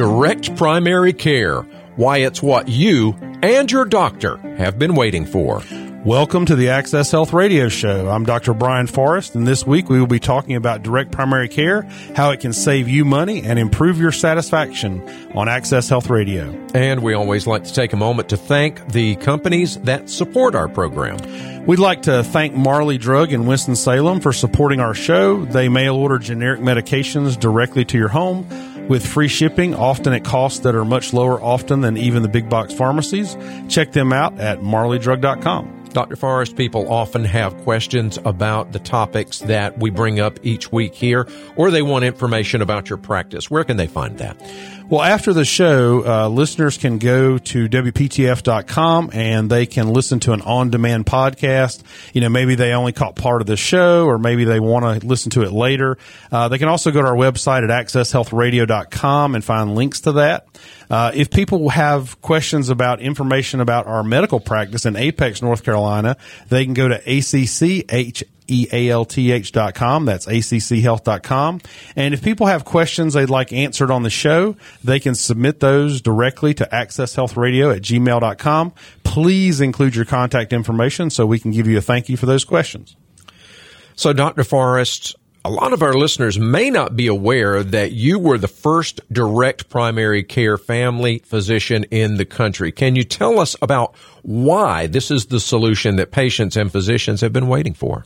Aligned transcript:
Direct 0.00 0.56
primary 0.56 1.12
care. 1.12 1.60
Why 1.96 2.20
it's 2.20 2.42
what 2.42 2.70
you 2.70 3.12
and 3.42 3.70
your 3.70 3.84
doctor 3.84 4.38
have 4.56 4.78
been 4.78 4.94
waiting 4.94 5.26
for. 5.26 5.60
Welcome 6.06 6.46
to 6.46 6.56
the 6.56 6.70
Access 6.70 7.10
Health 7.10 7.34
Radio 7.34 7.68
Show. 7.68 8.08
I'm 8.08 8.24
Dr. 8.24 8.54
Brian 8.54 8.86
Forrest, 8.86 9.34
and 9.34 9.46
this 9.46 9.66
week 9.66 9.90
we 9.90 10.00
will 10.00 10.06
be 10.06 10.18
talking 10.18 10.56
about 10.56 10.82
direct 10.82 11.12
primary 11.12 11.50
care, 11.50 11.82
how 12.16 12.30
it 12.30 12.40
can 12.40 12.54
save 12.54 12.88
you 12.88 13.04
money 13.04 13.42
and 13.42 13.58
improve 13.58 13.98
your 13.98 14.10
satisfaction 14.10 15.06
on 15.34 15.50
Access 15.50 15.90
Health 15.90 16.08
Radio. 16.08 16.50
And 16.72 17.02
we 17.02 17.12
always 17.12 17.46
like 17.46 17.64
to 17.64 17.74
take 17.74 17.92
a 17.92 17.98
moment 17.98 18.30
to 18.30 18.38
thank 18.38 18.92
the 18.92 19.16
companies 19.16 19.76
that 19.80 20.08
support 20.08 20.54
our 20.54 20.70
program. 20.70 21.66
We'd 21.66 21.78
like 21.78 22.00
to 22.04 22.24
thank 22.24 22.54
Marley 22.54 22.96
Drug 22.96 23.34
in 23.34 23.44
Winston-Salem 23.44 24.20
for 24.20 24.32
supporting 24.32 24.80
our 24.80 24.94
show. 24.94 25.44
They 25.44 25.68
mail 25.68 25.94
order 25.94 26.18
generic 26.18 26.60
medications 26.60 27.38
directly 27.38 27.84
to 27.84 27.98
your 27.98 28.08
home 28.08 28.48
with 28.90 29.06
free 29.06 29.28
shipping, 29.28 29.72
often 29.72 30.12
at 30.12 30.24
costs 30.24 30.58
that 30.58 30.74
are 30.74 30.84
much 30.84 31.12
lower 31.12 31.40
often 31.40 31.80
than 31.80 31.96
even 31.96 32.22
the 32.22 32.28
big 32.28 32.50
box 32.50 32.74
pharmacies. 32.74 33.36
Check 33.68 33.92
them 33.92 34.12
out 34.12 34.38
at 34.40 34.58
marleydrug.com. 34.58 35.79
Dr. 35.92 36.16
Forrest, 36.16 36.56
people 36.56 36.90
often 36.90 37.24
have 37.24 37.56
questions 37.62 38.18
about 38.24 38.72
the 38.72 38.78
topics 38.78 39.40
that 39.40 39.78
we 39.78 39.90
bring 39.90 40.20
up 40.20 40.38
each 40.42 40.72
week 40.72 40.94
here, 40.94 41.28
or 41.56 41.70
they 41.70 41.82
want 41.82 42.04
information 42.04 42.62
about 42.62 42.88
your 42.88 42.98
practice. 42.98 43.50
Where 43.50 43.64
can 43.64 43.76
they 43.76 43.86
find 43.86 44.18
that? 44.18 44.36
Well, 44.90 45.02
after 45.02 45.32
the 45.32 45.44
show, 45.44 46.04
uh, 46.04 46.28
listeners 46.28 46.76
can 46.76 46.98
go 46.98 47.38
to 47.38 47.68
WPTF.com 47.68 49.10
and 49.12 49.48
they 49.48 49.66
can 49.66 49.92
listen 49.92 50.18
to 50.20 50.32
an 50.32 50.42
on 50.42 50.70
demand 50.70 51.06
podcast. 51.06 51.84
You 52.12 52.20
know, 52.20 52.28
maybe 52.28 52.56
they 52.56 52.72
only 52.72 52.90
caught 52.90 53.14
part 53.14 53.40
of 53.40 53.46
the 53.46 53.56
show 53.56 54.06
or 54.06 54.18
maybe 54.18 54.42
they 54.42 54.58
want 54.58 55.00
to 55.00 55.06
listen 55.06 55.30
to 55.30 55.42
it 55.42 55.52
later. 55.52 55.96
Uh, 56.32 56.48
they 56.48 56.58
can 56.58 56.66
also 56.66 56.90
go 56.90 57.02
to 57.02 57.06
our 57.06 57.14
website 57.14 57.62
at 57.62 57.70
accesshealthradio.com 57.70 59.36
and 59.36 59.44
find 59.44 59.76
links 59.76 60.00
to 60.00 60.12
that. 60.12 60.48
Uh, 60.90 61.12
if 61.14 61.30
people 61.30 61.68
have 61.68 62.20
questions 62.20 62.68
about 62.68 63.00
information 63.00 63.60
about 63.60 63.86
our 63.86 64.02
medical 64.02 64.40
practice 64.40 64.84
in 64.84 64.96
Apex, 64.96 65.40
North 65.40 65.62
Carolina, 65.62 66.16
they 66.48 66.64
can 66.64 66.74
go 66.74 66.88
to 66.88 66.96
ACCH 67.06 68.24
E-A-L-T-H 68.50 69.52
dot 69.52 69.74
com. 69.74 70.04
That's 70.04 70.26
acchealth.com. 70.26 71.60
And 71.94 72.14
if 72.14 72.22
people 72.22 72.46
have 72.46 72.64
questions 72.64 73.14
they'd 73.14 73.30
like 73.30 73.52
answered 73.52 73.90
on 73.90 74.02
the 74.02 74.10
show, 74.10 74.56
they 74.82 74.98
can 74.98 75.14
submit 75.14 75.60
those 75.60 76.00
directly 76.00 76.52
to 76.54 76.68
accesshealthradio 76.72 77.74
at 77.74 77.82
gmail.com. 77.82 78.72
Please 79.04 79.60
include 79.60 79.94
your 79.94 80.04
contact 80.04 80.52
information 80.52 81.10
so 81.10 81.26
we 81.26 81.38
can 81.38 81.52
give 81.52 81.66
you 81.68 81.78
a 81.78 81.80
thank 81.80 82.08
you 82.08 82.16
for 82.16 82.26
those 82.26 82.44
questions. 82.44 82.96
So, 83.94 84.12
Dr. 84.12 84.44
Forrest, 84.44 85.14
a 85.44 85.50
lot 85.50 85.72
of 85.72 85.82
our 85.82 85.94
listeners 85.94 86.38
may 86.38 86.68
not 86.68 86.96
be 86.96 87.06
aware 87.06 87.62
that 87.62 87.92
you 87.92 88.18
were 88.18 88.36
the 88.36 88.48
first 88.48 89.00
direct 89.10 89.70
primary 89.70 90.22
care 90.22 90.58
family 90.58 91.18
physician 91.20 91.84
in 91.84 92.16
the 92.16 92.26
country. 92.26 92.70
Can 92.72 92.94
you 92.94 93.04
tell 93.04 93.38
us 93.38 93.56
about 93.62 93.94
why 94.22 94.86
this 94.86 95.10
is 95.10 95.26
the 95.26 95.40
solution 95.40 95.96
that 95.96 96.10
patients 96.10 96.56
and 96.56 96.70
physicians 96.70 97.22
have 97.22 97.32
been 97.32 97.48
waiting 97.48 97.72
for? 97.72 98.04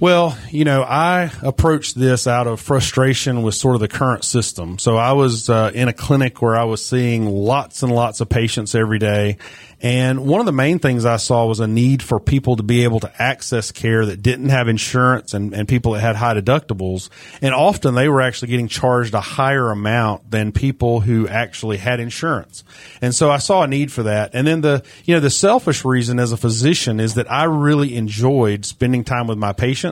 Well, 0.00 0.36
you 0.50 0.64
know, 0.64 0.82
I 0.82 1.30
approached 1.40 1.94
this 1.94 2.26
out 2.26 2.48
of 2.48 2.60
frustration 2.60 3.42
with 3.42 3.54
sort 3.54 3.76
of 3.76 3.80
the 3.80 3.88
current 3.88 4.24
system. 4.24 4.78
So 4.78 4.96
I 4.96 5.12
was 5.12 5.48
uh, 5.48 5.70
in 5.72 5.86
a 5.86 5.92
clinic 5.92 6.42
where 6.42 6.56
I 6.56 6.64
was 6.64 6.84
seeing 6.84 7.26
lots 7.26 7.84
and 7.84 7.92
lots 7.94 8.20
of 8.20 8.28
patients 8.28 8.74
every 8.74 8.98
day. 8.98 9.38
And 9.80 10.26
one 10.26 10.40
of 10.40 10.46
the 10.46 10.52
main 10.52 10.78
things 10.78 11.04
I 11.04 11.16
saw 11.16 11.44
was 11.44 11.60
a 11.60 11.66
need 11.66 12.02
for 12.02 12.18
people 12.18 12.56
to 12.56 12.62
be 12.62 12.84
able 12.84 13.00
to 13.00 13.22
access 13.22 13.70
care 13.70 14.06
that 14.06 14.22
didn't 14.22 14.48
have 14.48 14.66
insurance 14.66 15.34
and, 15.34 15.52
and 15.52 15.68
people 15.68 15.92
that 15.92 16.00
had 16.00 16.16
high 16.16 16.34
deductibles. 16.34 17.10
And 17.42 17.54
often 17.54 17.94
they 17.94 18.08
were 18.08 18.22
actually 18.22 18.48
getting 18.48 18.68
charged 18.68 19.12
a 19.12 19.20
higher 19.20 19.70
amount 19.70 20.30
than 20.30 20.52
people 20.52 21.00
who 21.00 21.28
actually 21.28 21.76
had 21.76 22.00
insurance. 22.00 22.64
And 23.02 23.14
so 23.14 23.30
I 23.30 23.36
saw 23.36 23.62
a 23.62 23.66
need 23.68 23.92
for 23.92 24.04
that. 24.04 24.30
And 24.32 24.46
then 24.46 24.62
the, 24.62 24.82
you 25.04 25.14
know, 25.14 25.20
the 25.20 25.28
selfish 25.28 25.84
reason 25.84 26.18
as 26.18 26.32
a 26.32 26.38
physician 26.38 26.98
is 26.98 27.14
that 27.14 27.30
I 27.30 27.44
really 27.44 27.94
enjoyed 27.94 28.64
spending 28.64 29.04
time 29.04 29.26
with 29.26 29.38
my 29.38 29.52
patients. 29.52 29.83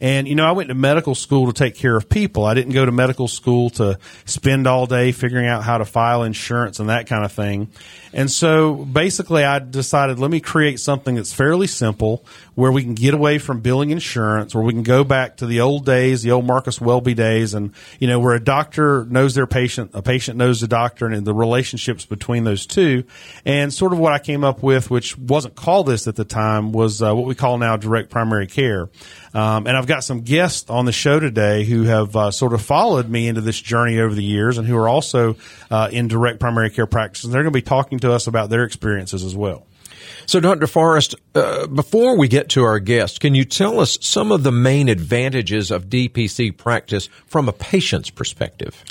And, 0.00 0.28
you 0.28 0.34
know, 0.34 0.46
I 0.46 0.52
went 0.52 0.68
to 0.68 0.74
medical 0.74 1.14
school 1.14 1.46
to 1.46 1.52
take 1.52 1.74
care 1.74 1.96
of 1.96 2.08
people. 2.08 2.44
I 2.44 2.54
didn't 2.54 2.72
go 2.72 2.84
to 2.84 2.92
medical 2.92 3.28
school 3.28 3.70
to 3.70 3.98
spend 4.24 4.66
all 4.66 4.86
day 4.86 5.12
figuring 5.12 5.46
out 5.46 5.62
how 5.62 5.78
to 5.78 5.84
file 5.84 6.22
insurance 6.22 6.78
and 6.80 6.88
that 6.88 7.06
kind 7.06 7.24
of 7.24 7.32
thing. 7.32 7.70
And 8.12 8.30
so 8.30 8.74
basically 8.74 9.44
I 9.44 9.58
decided 9.60 10.18
let 10.18 10.30
me 10.30 10.40
create 10.40 10.80
something 10.80 11.14
that's 11.14 11.32
fairly 11.32 11.66
simple 11.66 12.24
where 12.54 12.72
we 12.72 12.82
can 12.82 12.94
get 12.94 13.14
away 13.14 13.38
from 13.38 13.60
billing 13.60 13.90
insurance, 13.90 14.54
where 14.54 14.64
we 14.64 14.72
can 14.72 14.82
go 14.82 15.04
back 15.04 15.38
to 15.38 15.46
the 15.46 15.60
old 15.60 15.86
days, 15.86 16.22
the 16.22 16.32
old 16.32 16.44
Marcus 16.44 16.80
Welby 16.80 17.14
days, 17.14 17.54
and 17.54 17.72
you 17.98 18.08
know 18.08 18.18
where 18.18 18.34
a 18.34 18.40
doctor 18.40 19.06
knows 19.06 19.34
their 19.34 19.46
patient, 19.46 19.92
a 19.94 20.02
patient 20.02 20.36
knows 20.36 20.60
the 20.60 20.68
doctor, 20.68 21.06
and 21.06 21.26
the 21.26 21.32
relationships 21.32 22.04
between 22.04 22.44
those 22.44 22.66
two. 22.66 23.04
And 23.46 23.72
sort 23.72 23.92
of 23.92 23.98
what 23.98 24.12
I 24.12 24.18
came 24.18 24.44
up 24.44 24.62
with, 24.62 24.90
which 24.90 25.16
wasn't 25.16 25.54
called 25.54 25.86
this 25.86 26.06
at 26.06 26.16
the 26.16 26.24
time, 26.24 26.72
was 26.72 27.00
uh, 27.00 27.14
what 27.14 27.26
we 27.26 27.34
call 27.34 27.56
now 27.56 27.76
direct 27.76 28.10
primary 28.10 28.46
care. 28.46 28.90
Um, 29.32 29.66
and 29.66 29.76
I've 29.76 29.86
got 29.86 30.02
some 30.02 30.22
guests 30.22 30.68
on 30.68 30.86
the 30.86 30.92
show 30.92 31.20
today 31.20 31.64
who 31.64 31.84
have 31.84 32.16
uh, 32.16 32.30
sort 32.30 32.52
of 32.52 32.60
followed 32.60 33.08
me 33.08 33.28
into 33.28 33.40
this 33.40 33.60
journey 33.60 34.00
over 34.00 34.14
the 34.14 34.24
years, 34.24 34.58
and 34.58 34.66
who 34.66 34.76
are 34.76 34.88
also 34.88 35.36
uh, 35.70 35.88
in 35.92 36.08
direct 36.08 36.40
primary 36.40 36.70
care 36.70 36.86
practice. 36.86 37.22
They're 37.22 37.42
going 37.42 37.52
to 37.52 37.56
be 37.56 37.62
talking 37.62 37.99
to 38.00 38.12
us 38.12 38.26
about 38.26 38.50
their 38.50 38.64
experiences 38.64 39.24
as 39.24 39.34
well. 39.34 39.66
So, 40.26 40.40
Dr. 40.40 40.66
Forrest, 40.66 41.14
uh, 41.34 41.66
before 41.66 42.16
we 42.16 42.28
get 42.28 42.50
to 42.50 42.62
our 42.62 42.78
guest, 42.78 43.20
can 43.20 43.34
you 43.34 43.44
tell 43.44 43.80
us 43.80 43.98
some 44.00 44.30
of 44.32 44.42
the 44.42 44.52
main 44.52 44.88
advantages 44.88 45.70
of 45.70 45.86
DPC 45.86 46.56
practice 46.56 47.08
from 47.26 47.48
a 47.48 47.52
patient's 47.52 48.10
perspective? 48.10 48.84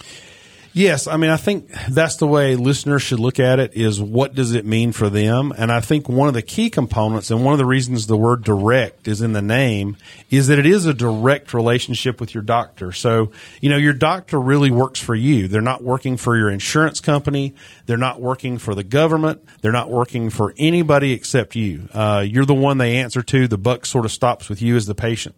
Yes, 0.73 1.07
I 1.07 1.17
mean 1.17 1.31
I 1.31 1.37
think 1.37 1.71
that's 1.89 2.17
the 2.17 2.27
way 2.27 2.55
listeners 2.55 3.01
should 3.01 3.19
look 3.19 3.39
at 3.39 3.59
it 3.59 3.73
is 3.73 3.99
what 3.99 4.35
does 4.35 4.53
it 4.53 4.65
mean 4.65 4.91
for 4.91 5.09
them? 5.09 5.51
And 5.57 5.71
I 5.71 5.81
think 5.81 6.07
one 6.07 6.27
of 6.27 6.35
the 6.35 6.43
key 6.43 6.69
components 6.69 7.31
and 7.31 7.43
one 7.43 7.53
of 7.53 7.57
the 7.57 7.65
reasons 7.65 8.05
the 8.05 8.15
word 8.15 8.43
direct 8.43 9.07
is 9.07 9.21
in 9.21 9.33
the 9.33 9.41
name 9.41 9.97
is 10.29 10.47
that 10.47 10.59
it 10.59 10.67
is 10.67 10.85
a 10.85 10.93
direct 10.93 11.55
relationship 11.55 12.19
with 12.19 12.35
your 12.35 12.43
doctor. 12.43 12.91
So, 12.91 13.31
you 13.61 13.69
know, 13.69 13.77
your 13.77 13.93
doctor 13.93 14.39
really 14.39 14.69
works 14.69 14.99
for 14.99 15.15
you. 15.15 15.47
They're 15.47 15.61
not 15.61 15.83
working 15.83 16.17
for 16.17 16.37
your 16.37 16.49
insurance 16.49 16.99
company, 16.99 17.55
they're 17.87 17.97
not 17.97 18.21
working 18.21 18.59
for 18.59 18.75
the 18.75 18.83
government, 18.83 19.43
they're 19.61 19.71
not 19.71 19.89
working 19.89 20.29
for 20.29 20.53
anybody 20.57 21.13
except 21.13 21.55
you. 21.55 21.89
Uh, 21.93 22.23
you're 22.25 22.45
the 22.45 22.53
one 22.53 22.77
they 22.77 22.97
answer 22.97 23.23
to. 23.23 23.47
The 23.47 23.57
buck 23.57 23.87
sort 23.87 24.05
of 24.05 24.11
stops 24.11 24.49
with 24.49 24.61
you 24.61 24.75
as 24.75 24.85
the 24.85 24.95
patient. 24.95 25.35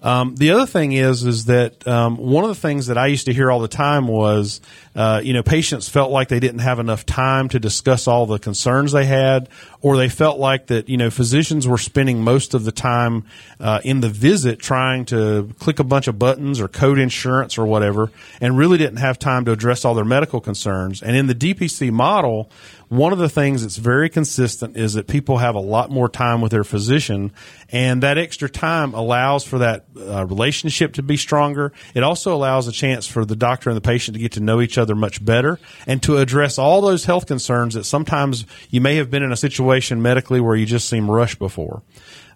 Um, 0.00 0.36
the 0.36 0.52
other 0.52 0.66
thing 0.66 0.92
is, 0.92 1.24
is 1.24 1.46
that 1.46 1.86
um, 1.86 2.16
one 2.16 2.44
of 2.44 2.50
the 2.50 2.60
things 2.60 2.86
that 2.86 2.96
I 2.96 3.08
used 3.08 3.26
to 3.26 3.32
hear 3.32 3.50
all 3.50 3.58
the 3.58 3.66
time 3.66 4.06
was, 4.06 4.60
uh, 4.94 5.20
you 5.24 5.32
know, 5.32 5.42
patients 5.42 5.88
felt 5.88 6.12
like 6.12 6.28
they 6.28 6.38
didn't 6.38 6.60
have 6.60 6.78
enough 6.78 7.04
time 7.04 7.48
to 7.48 7.58
discuss 7.58 8.06
all 8.06 8.26
the 8.26 8.38
concerns 8.38 8.92
they 8.92 9.06
had, 9.06 9.48
or 9.80 9.96
they 9.96 10.08
felt 10.08 10.38
like 10.38 10.68
that, 10.68 10.88
you 10.88 10.96
know, 10.96 11.10
physicians 11.10 11.66
were 11.66 11.78
spending 11.78 12.22
most 12.22 12.54
of 12.54 12.64
the 12.64 12.72
time 12.72 13.24
uh, 13.58 13.80
in 13.84 14.00
the 14.00 14.08
visit 14.08 14.60
trying 14.60 15.04
to 15.06 15.52
click 15.58 15.80
a 15.80 15.84
bunch 15.84 16.06
of 16.06 16.18
buttons 16.18 16.60
or 16.60 16.68
code 16.68 16.98
insurance 16.98 17.58
or 17.58 17.66
whatever, 17.66 18.10
and 18.40 18.56
really 18.56 18.78
didn't 18.78 18.98
have 18.98 19.18
time 19.18 19.44
to 19.46 19.52
address 19.52 19.84
all 19.84 19.94
their 19.94 20.04
medical 20.04 20.40
concerns. 20.40 21.02
And 21.02 21.16
in 21.16 21.26
the 21.26 21.34
DPC 21.34 21.90
model, 21.90 22.50
one 22.88 23.12
of 23.12 23.18
the 23.18 23.28
things 23.28 23.62
that's 23.62 23.76
very 23.76 24.08
consistent 24.08 24.76
is 24.76 24.94
that 24.94 25.06
people 25.06 25.38
have 25.38 25.54
a 25.54 25.60
lot 25.60 25.90
more 25.90 26.08
time 26.08 26.40
with 26.40 26.52
their 26.52 26.64
physician, 26.64 27.32
and 27.70 28.02
that 28.02 28.16
extra 28.16 28.48
time 28.48 28.94
allows 28.94 29.44
for 29.44 29.58
that 29.58 29.84
uh, 29.96 30.24
relationship 30.24 30.94
to 30.94 31.02
be 31.02 31.16
stronger. 31.16 31.72
It 31.94 32.02
also 32.02 32.34
allows 32.34 32.66
a 32.66 32.72
chance 32.72 33.06
for 33.06 33.24
the 33.24 33.36
doctor 33.36 33.68
and 33.68 33.76
the 33.76 33.82
patient 33.82 34.14
to 34.14 34.20
get 34.20 34.32
to 34.32 34.40
know 34.40 34.60
each 34.60 34.78
other 34.78 34.94
much 34.94 35.22
better 35.24 35.58
and 35.86 36.02
to 36.04 36.16
address 36.16 36.58
all 36.58 36.80
those 36.80 37.04
health 37.04 37.26
concerns 37.26 37.74
that 37.74 37.84
sometimes 37.84 38.46
you 38.70 38.80
may 38.80 38.96
have 38.96 39.10
been 39.10 39.22
in 39.22 39.32
a 39.32 39.36
situation 39.36 40.00
medically 40.00 40.40
where 40.40 40.56
you 40.56 40.66
just 40.66 40.88
seem 40.88 41.10
rushed 41.10 41.38
before. 41.38 41.82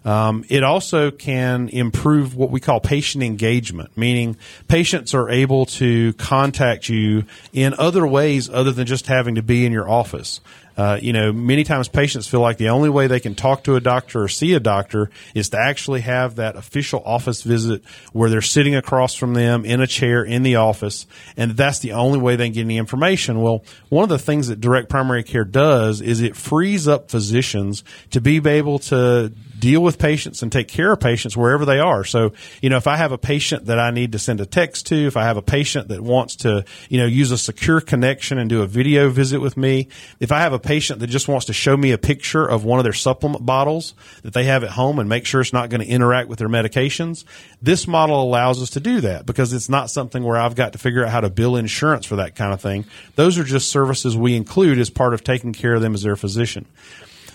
Um, 0.05 0.43
it 0.49 0.63
also 0.63 1.11
can 1.11 1.69
improve 1.69 2.35
what 2.35 2.49
we 2.49 2.59
call 2.59 2.79
patient 2.79 3.23
engagement, 3.23 3.97
meaning 3.97 4.37
patients 4.67 5.13
are 5.13 5.29
able 5.29 5.65
to 5.67 6.13
contact 6.13 6.89
you 6.89 7.23
in 7.53 7.73
other 7.77 8.05
ways 8.05 8.49
other 8.49 8.71
than 8.71 8.85
just 8.85 9.07
having 9.07 9.35
to 9.35 9.43
be 9.43 9.65
in 9.65 9.71
your 9.71 9.89
office. 9.89 10.41
Uh, 10.75 10.97
you 11.01 11.13
know, 11.13 11.31
many 11.31 11.63
times 11.63 11.87
patients 11.87 12.27
feel 12.27 12.39
like 12.39 12.57
the 12.57 12.69
only 12.69 12.89
way 12.89 13.07
they 13.07 13.19
can 13.19 13.35
talk 13.35 13.63
to 13.63 13.75
a 13.75 13.79
doctor 13.79 14.23
or 14.23 14.27
see 14.27 14.53
a 14.53 14.59
doctor 14.59 15.09
is 15.35 15.49
to 15.49 15.57
actually 15.57 16.01
have 16.01 16.35
that 16.35 16.55
official 16.55 17.01
office 17.05 17.43
visit 17.43 17.83
where 18.11 18.29
they're 18.29 18.41
sitting 18.41 18.75
across 18.75 19.13
from 19.13 19.33
them 19.33 19.65
in 19.65 19.81
a 19.81 19.87
chair 19.87 20.23
in 20.23 20.43
the 20.43 20.55
office, 20.55 21.05
and 21.37 21.51
that's 21.51 21.79
the 21.79 21.91
only 21.91 22.19
way 22.19 22.35
they 22.35 22.47
can 22.47 22.53
get 22.53 22.61
any 22.61 22.77
information. 22.77 23.41
Well, 23.41 23.63
one 23.89 24.03
of 24.03 24.09
the 24.09 24.19
things 24.19 24.47
that 24.47 24.61
direct 24.61 24.89
primary 24.89 25.23
care 25.23 25.45
does 25.45 26.01
is 26.01 26.21
it 26.21 26.35
frees 26.35 26.87
up 26.87 27.11
physicians 27.11 27.83
to 28.11 28.21
be 28.21 28.41
able 28.47 28.79
to 28.79 29.31
deal 29.59 29.81
with 29.81 29.97
patients 29.97 30.41
and 30.43 30.51
take 30.51 30.67
care 30.67 30.91
of 30.91 30.99
patients 30.99 31.37
wherever 31.37 31.63
they 31.63 31.79
are. 31.79 32.03
So, 32.03 32.33
you 32.61 32.69
know, 32.69 32.75
if 32.75 32.85
I 32.85 32.97
have 32.97 33.13
a 33.13 33.17
patient 33.17 33.67
that 33.67 33.79
I 33.79 33.91
need 33.91 34.11
to 34.11 34.19
send 34.19 34.41
a 34.41 34.45
text 34.45 34.87
to, 34.87 35.07
if 35.07 35.15
I 35.15 35.23
have 35.23 35.37
a 35.37 35.41
patient 35.41 35.87
that 35.87 36.01
wants 36.01 36.35
to, 36.37 36.65
you 36.89 36.99
know, 36.99 37.05
use 37.05 37.31
a 37.31 37.37
secure 37.37 37.79
connection 37.79 38.37
and 38.37 38.49
do 38.49 38.61
a 38.61 38.67
video 38.67 39.09
visit 39.09 39.39
with 39.39 39.55
me, 39.55 39.87
if 40.19 40.33
I 40.33 40.41
have 40.41 40.51
a 40.51 40.59
patient 40.63 40.99
that 40.99 41.07
just 41.07 41.27
wants 41.27 41.47
to 41.47 41.53
show 41.53 41.77
me 41.77 41.91
a 41.91 41.97
picture 41.97 42.45
of 42.45 42.63
one 42.63 42.79
of 42.79 42.83
their 42.83 42.93
supplement 42.93 43.45
bottles 43.45 43.93
that 44.23 44.33
they 44.33 44.45
have 44.45 44.63
at 44.63 44.71
home 44.71 44.99
and 44.99 45.07
make 45.07 45.25
sure 45.25 45.41
it's 45.41 45.53
not 45.53 45.69
going 45.69 45.81
to 45.81 45.87
interact 45.87 46.29
with 46.29 46.39
their 46.39 46.49
medications, 46.49 47.25
this 47.61 47.87
model 47.87 48.21
allows 48.21 48.61
us 48.61 48.71
to 48.71 48.79
do 48.79 49.01
that 49.01 49.25
because 49.25 49.53
it's 49.53 49.69
not 49.69 49.89
something 49.89 50.23
where 50.23 50.37
I've 50.37 50.55
got 50.55 50.73
to 50.73 50.79
figure 50.79 51.03
out 51.03 51.11
how 51.11 51.21
to 51.21 51.29
bill 51.29 51.55
insurance 51.55 52.05
for 52.05 52.15
that 52.15 52.35
kind 52.35 52.53
of 52.53 52.61
thing. 52.61 52.85
Those 53.15 53.37
are 53.37 53.43
just 53.43 53.69
services 53.69 54.17
we 54.17 54.35
include 54.35 54.79
as 54.79 54.89
part 54.89 55.13
of 55.13 55.23
taking 55.23 55.53
care 55.53 55.75
of 55.75 55.81
them 55.81 55.93
as 55.93 56.01
their 56.01 56.15
physician. 56.15 56.65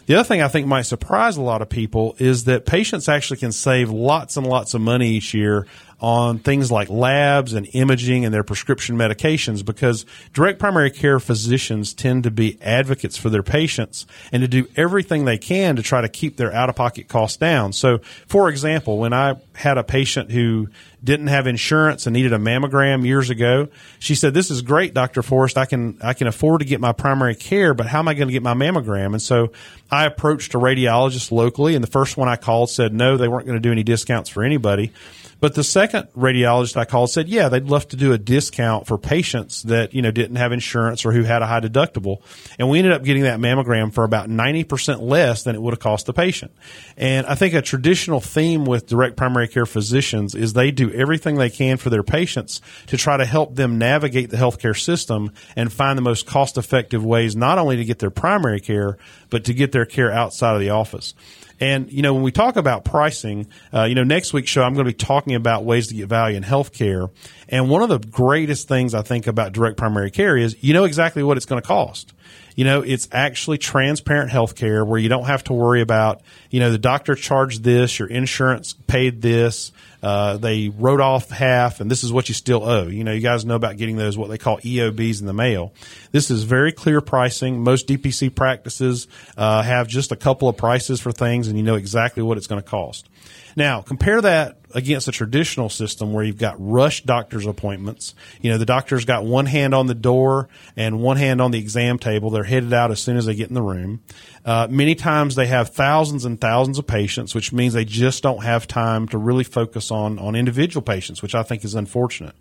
The 0.09 0.15
other 0.15 0.25
thing 0.25 0.41
I 0.41 0.49
think 0.49 0.67
might 0.67 0.83
surprise 0.83 1.37
a 1.37 1.43
lot 1.43 1.61
of 1.61 1.69
people 1.69 2.17
is 2.19 2.45
that 2.45 2.65
patients 2.65 3.11
actually 3.11 3.37
can 3.37 3.53
save 3.53 3.91
lots 3.91 4.39
and 4.39 4.47
lots 4.47 4.73
of 4.73 4.81
money 4.81 5.11
each 5.11 5.35
year 5.35 5.67
on 6.01 6.39
things 6.39 6.71
like 6.71 6.89
labs 6.89 7.55
and 7.55 7.69
imaging 7.73 8.25
and 8.25 8.33
their 8.33 8.45
prescription 8.45 8.97
medications 8.97 9.65
because 9.65 10.07
direct 10.33 10.59
primary 10.59 10.91
care 10.91 11.19
physicians 11.19 11.93
tend 11.93 12.23
to 12.23 12.31
be 12.31 12.57
advocates 12.63 13.17
for 13.17 13.31
their 13.31 13.43
patients 13.43 14.07
and 14.31 14.43
to 14.43 14.49
do 14.49 14.67
everything 14.77 15.25
they 15.25 15.39
can 15.39 15.75
to 15.77 15.83
try 15.83 16.01
to 16.01 16.09
keep 16.09 16.37
their 16.37 16.53
out 16.53 16.69
of 16.69 16.77
pocket 16.77 17.09
costs 17.09 17.37
down. 17.37 17.73
So, 17.73 17.99
for 18.27 18.49
example, 18.49 18.99
when 18.99 19.13
I 19.13 19.37
had 19.55 19.77
a 19.77 19.83
patient 19.83 20.31
who 20.31 20.69
didn't 21.03 21.29
have 21.29 21.47
insurance 21.47 22.07
and 22.07 22.15
needed 22.15 22.33
a 22.33 22.39
mammogram 22.39 23.05
years 23.05 23.31
ago, 23.31 23.69
she 23.99 24.15
said, 24.15 24.35
"This 24.35 24.51
is 24.51 24.63
great, 24.63 24.95
Dr. 24.95 25.23
Forrest. 25.23 25.57
I 25.57 25.65
can 25.65 25.97
I 26.01 26.13
can 26.13 26.27
afford 26.27 26.61
to 26.61 26.65
get 26.65 26.81
my 26.81 26.93
primary 26.93 27.35
care, 27.35 27.75
but 27.75 27.87
how 27.87 28.01
am 28.01 28.09
I 28.09 28.15
going 28.15 28.29
to 28.29 28.33
get 28.33 28.43
my 28.43 28.55
mammogram?" 28.55 29.13
And 29.13 29.23
so 29.23 29.53
I 29.91 30.07
approached 30.07 30.55
a 30.55 30.59
radiologist 30.59 31.31
locally, 31.31 31.75
and 31.75 31.83
the 31.83 31.91
first 31.91 32.17
one 32.17 32.29
I 32.29 32.37
called 32.37 32.71
said 32.71 32.93
no, 32.93 33.17
they 33.17 33.29
weren't 33.29 33.47
going 33.47 33.57
to 33.57 33.63
do 33.63 33.73
any 33.73 33.85
discounts 33.85 34.29
for 34.29 34.43
anybody. 34.43 34.93
But 35.41 35.55
the 35.55 35.63
second 35.63 36.09
radiologist 36.17 36.77
I 36.77 36.85
called 36.85 37.11
said, 37.11 37.29
yeah, 37.29 37.49
they'd 37.49 37.65
love 37.65 37.87
to 37.89 37.97
do 37.97 38.13
a 38.13 38.19
discount 38.19 38.87
for 38.87 38.99
patients 38.99 39.63
that, 39.65 39.95
you 39.95 40.03
know, 40.03 40.11
didn't 40.11 40.37
have 40.37 40.53
insurance 40.53 41.05
or 41.05 41.13
who 41.13 41.23
had 41.23 41.43
a 41.43 41.47
high 41.47 41.61
deductible. 41.61 42.23
And 42.59 42.69
we 42.69 42.79
ended 42.79 42.93
up 42.93 43.05
getting 43.05 43.23
that 43.23 43.39
mammogram 43.39 43.93
for 43.93 44.05
about 44.05 44.29
90% 44.29 45.01
less 45.01 45.45
than 45.45 45.55
it 45.55 45.63
would 45.63 45.75
have 45.75 45.81
cost 45.81 46.07
the 46.07 46.13
patient. 46.13 46.53
And 46.97 47.27
I 47.27 47.37
think 47.37 47.55
a 47.55 47.63
traditional 47.63 48.21
theme 48.21 48.65
with 48.65 48.87
direct 48.87 49.17
primary 49.17 49.49
care 49.49 49.67
physicians 49.67 50.35
is 50.35 50.53
they 50.53 50.71
do 50.71 50.91
everything 50.91 51.37
they 51.37 51.51
can 51.51 51.77
for 51.77 51.91
their 51.91 52.03
patients 52.03 52.61
to 52.89 52.97
try 52.97 53.17
to 53.17 53.25
help 53.25 53.55
them 53.55 53.79
navigate 53.79 54.31
the 54.31 54.37
healthcare 54.37 54.79
system 54.79 55.33
and 55.55 55.73
find 55.73 55.97
the 55.97 56.03
most 56.03 56.27
cost 56.27 56.59
effective 56.59 57.05
ways 57.05 57.37
not 57.37 57.59
only 57.59 57.77
to 57.77 57.85
get 57.85 58.01
their 58.01 58.11
primary 58.11 58.61
care, 58.61 58.99
but 59.31 59.45
to 59.45 59.55
get 59.55 59.73
their 59.73 59.87
care 59.87 60.11
outside 60.11 60.55
of 60.55 60.61
the 60.61 60.71
office. 60.71 61.15
And, 61.61 61.93
you 61.93 62.03
know, 62.03 62.15
when 62.15 62.23
we 62.23 62.31
talk 62.31 62.57
about 62.57 62.85
pricing, 62.85 63.49
uh, 63.75 63.83
you 63.85 63.95
know, 63.95 64.05
next 64.05 64.33
week's 64.33 64.49
show, 64.49 64.63
I'm 64.63 64.75
going 64.75 64.87
to 64.87 64.93
be 64.93 64.97
talking 64.97 65.35
about 65.35 65.65
ways 65.65 65.89
to 65.89 65.95
get 65.95 66.09
value 66.09 66.37
in 66.37 66.45
healthcare. 66.45 67.11
And 67.49 67.69
one 67.69 67.83
of 67.83 67.89
the 67.89 67.99
greatest 67.99 68.69
things 68.69 68.95
I 68.95 69.03
think 69.03 69.27
about 69.27 69.53
direct 69.53 69.77
primary 69.77 70.11
care 70.11 70.37
is 70.37 70.57
you 70.63 70.73
know 70.73 70.85
exactly 70.85 71.23
what 71.23 71.37
it's 71.37 71.47
going 71.47 71.61
to 71.61 71.67
cost. 71.67 72.13
You 72.59 72.65
know, 72.65 72.83
it's 72.83 73.07
actually 73.13 73.59
transparent 73.59 74.33
healthcare 74.33 74.85
where 74.85 74.99
you 74.99 75.09
don't 75.09 75.27
have 75.27 75.45
to 75.45 75.53
worry 75.53 75.81
about, 75.81 76.23
you 76.51 76.59
know, 76.59 76.73
the 76.73 76.79
doctor 76.79 77.15
charged 77.15 77.63
this, 77.63 78.01
your 78.01 78.09
insurance 78.09 78.73
paid 78.73 79.23
this, 79.23 79.71
uh, 80.03 80.39
they 80.39 80.69
wrote 80.69 81.01
off 81.01 81.31
half, 81.31 81.81
and 81.81 81.89
this 81.89 82.03
is 82.03 82.13
what 82.13 82.29
you 82.29 82.35
still 82.35 82.65
owe. 82.65 82.89
You 82.89 83.05
know, 83.05 83.13
you 83.13 83.21
guys 83.21 83.45
know 83.45 83.55
about 83.55 83.77
getting 83.77 83.97
those 83.97 84.19
what 84.19 84.29
they 84.29 84.39
call 84.39 84.59
EOBs 84.59 85.21
in 85.21 85.27
the 85.27 85.33
mail. 85.33 85.73
This 86.11 86.33
is 86.33 86.43
very 86.43 86.73
clear 86.73 87.01
pricing. 87.01 87.63
Most 87.63 87.87
DPC 87.87 88.35
practices 88.35 89.07
uh, 89.37 89.63
have 89.63 89.87
just 89.87 90.11
a 90.11 90.17
couple 90.17 90.49
of 90.49 90.57
prices 90.57 91.01
for 91.01 91.13
things, 91.13 91.47
and 91.47 91.57
you 91.57 91.63
know 91.63 91.77
exactly 91.77 92.25
what 92.25 92.39
it's 92.39 92.49
going 92.49 92.61
to 92.61 92.69
cost. 92.69 93.09
Now, 93.57 93.83
compare 93.83 94.21
that 94.21 94.59
against 94.75 95.09
a 95.09 95.13
traditional 95.13 95.69
system 95.69 96.13
where 96.13 96.23
you've 96.23 96.39
got 96.39 96.57
rush 96.59 97.03
doctor's 97.03 97.47
appointments. 97.47 98.15
You 98.41 98.51
know, 98.51 98.59
the 98.59 98.67
doctor's 98.67 99.05
got 99.05 99.25
one 99.25 99.47
hand 99.47 99.75
on 99.75 99.87
the 99.87 99.95
door 99.95 100.49
and 100.77 101.01
one 101.01 101.17
hand 101.17 101.41
on 101.41 101.51
the 101.51 101.59
exam 101.59 101.99
table. 101.99 102.31
They're 102.31 102.45
headed 102.45 102.73
out 102.73 102.91
as 102.91 103.01
soon 103.01 103.17
as 103.17 103.27
they 103.27 103.35
get 103.35 103.49
in 103.49 103.55
the 103.55 103.63
room. 103.63 104.03
Uh, 104.45 104.67
many 104.71 104.95
times 104.95 105.35
they 105.35 105.47
have 105.47 105.71
thousands 105.71 106.25
and 106.25 106.41
thousands 106.41 106.79
of 106.79 106.87
patients, 106.87 107.35
which 107.35 107.53
means 107.53 107.73
they 107.73 107.85
just 107.85 108.23
don't 108.23 108.45
have 108.45 108.67
time 108.67 109.09
to 109.09 109.19
really 109.19 109.45
focus 109.45 109.91
on, 109.91 110.19
on 110.19 110.35
individual 110.35 110.83
patients, 110.83 111.23
which 111.23 111.35
I 111.35 111.43
think 111.43 111.65
is 111.65 111.75
unfortunate. 111.75 112.35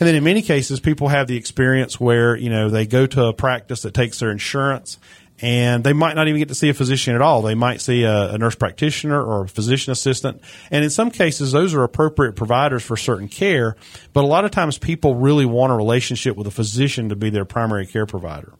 And 0.00 0.08
then 0.08 0.16
in 0.16 0.24
many 0.24 0.42
cases, 0.42 0.80
people 0.80 1.08
have 1.08 1.28
the 1.28 1.36
experience 1.36 2.00
where, 2.00 2.34
you 2.36 2.50
know, 2.50 2.68
they 2.68 2.84
go 2.84 3.06
to 3.06 3.26
a 3.26 3.32
practice 3.32 3.82
that 3.82 3.94
takes 3.94 4.18
their 4.18 4.32
insurance 4.32 4.98
and 5.40 5.82
they 5.82 5.92
might 5.92 6.14
not 6.14 6.28
even 6.28 6.38
get 6.38 6.48
to 6.48 6.54
see 6.54 6.68
a 6.68 6.74
physician 6.74 7.14
at 7.14 7.20
all. 7.20 7.42
They 7.42 7.54
might 7.54 7.80
see 7.80 8.04
a, 8.04 8.34
a, 8.34 8.38
nurse 8.38 8.54
practitioner 8.54 9.20
or 9.20 9.44
a 9.44 9.48
physician 9.48 9.92
assistant. 9.92 10.40
And 10.70 10.84
in 10.84 10.90
some 10.90 11.10
cases, 11.10 11.50
those 11.50 11.74
are 11.74 11.82
appropriate 11.82 12.36
providers 12.36 12.84
for 12.84 12.96
certain 12.96 13.28
care. 13.28 13.76
But 14.12 14.24
a 14.24 14.28
lot 14.28 14.44
of 14.44 14.52
times 14.52 14.78
people 14.78 15.16
really 15.16 15.44
want 15.44 15.72
a 15.72 15.76
relationship 15.76 16.36
with 16.36 16.46
a 16.46 16.52
physician 16.52 17.08
to 17.08 17.16
be 17.16 17.30
their 17.30 17.44
primary 17.44 17.86
care 17.86 18.06
provider. 18.06 18.52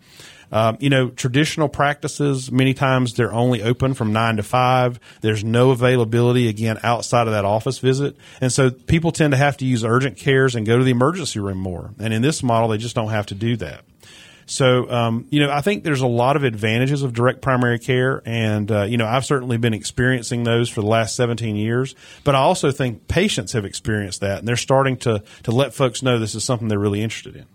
Um, 0.50 0.76
you 0.79 0.91
know, 0.91 1.09
traditional 1.09 1.69
practices, 1.69 2.53
many 2.53 2.75
times 2.75 3.15
they're 3.15 3.32
only 3.32 3.62
open 3.62 3.94
from 3.94 4.12
nine 4.12 4.37
to 4.37 4.43
five. 4.43 5.00
There's 5.20 5.43
no 5.43 5.70
availability, 5.70 6.49
again, 6.49 6.79
outside 6.82 7.27
of 7.27 7.32
that 7.32 7.44
office 7.44 7.79
visit. 7.79 8.17
And 8.41 8.53
so 8.53 8.70
people 8.70 9.11
tend 9.11 9.32
to 9.32 9.37
have 9.37 9.56
to 9.59 9.65
use 9.65 9.85
urgent 9.85 10.17
cares 10.17 10.55
and 10.55 10.67
go 10.67 10.79
to 10.79 10.85
the 10.85 10.91
emergency 10.91 11.41
room 11.41 11.59
more. 11.59 11.93
And 11.99 12.12
in 12.12 12.23
this 12.23 12.43
model, 12.43 12.69
they 12.69 12.79
just 12.79 12.94
don't 12.94 13.11
have 13.11 13.27
to 13.27 13.35
do 13.35 13.56
that. 13.56 13.85
So, 14.46 14.91
um, 14.91 15.26
you 15.31 15.41
know, 15.41 15.50
I 15.50 15.61
think 15.61 15.85
there's 15.85 16.00
a 16.00 16.06
lot 16.06 16.37
of 16.37 16.44
advantages 16.44 17.02
of 17.02 17.12
direct 17.12 17.41
primary 17.41 17.79
care, 17.79 18.23
and 18.25 18.70
uh, 18.70 18.82
you 18.82 18.96
know, 18.96 19.06
I've 19.06 19.25
certainly 19.25 19.56
been 19.56 19.75
experiencing 19.75 20.44
those 20.44 20.69
for 20.69 20.81
the 20.81 20.87
last 20.87 21.17
17 21.17 21.56
years. 21.56 21.94
But 22.25 22.35
I 22.35 22.38
also 22.38 22.70
think 22.70 23.08
patients 23.08 23.52
have 23.52 23.64
experienced 23.64 24.20
that, 24.20 24.38
and 24.38 24.49
they're 24.49 24.56
starting 24.56 24.96
to 24.99 25.23
to 25.44 25.50
let 25.50 25.75
folks 25.75 26.02
know 26.02 26.19
this 26.19 26.35
is 26.35 26.44
something 26.44 26.69
they're 26.69 26.79
really 26.79 27.02
interested 27.02 27.37
in. 27.37 27.46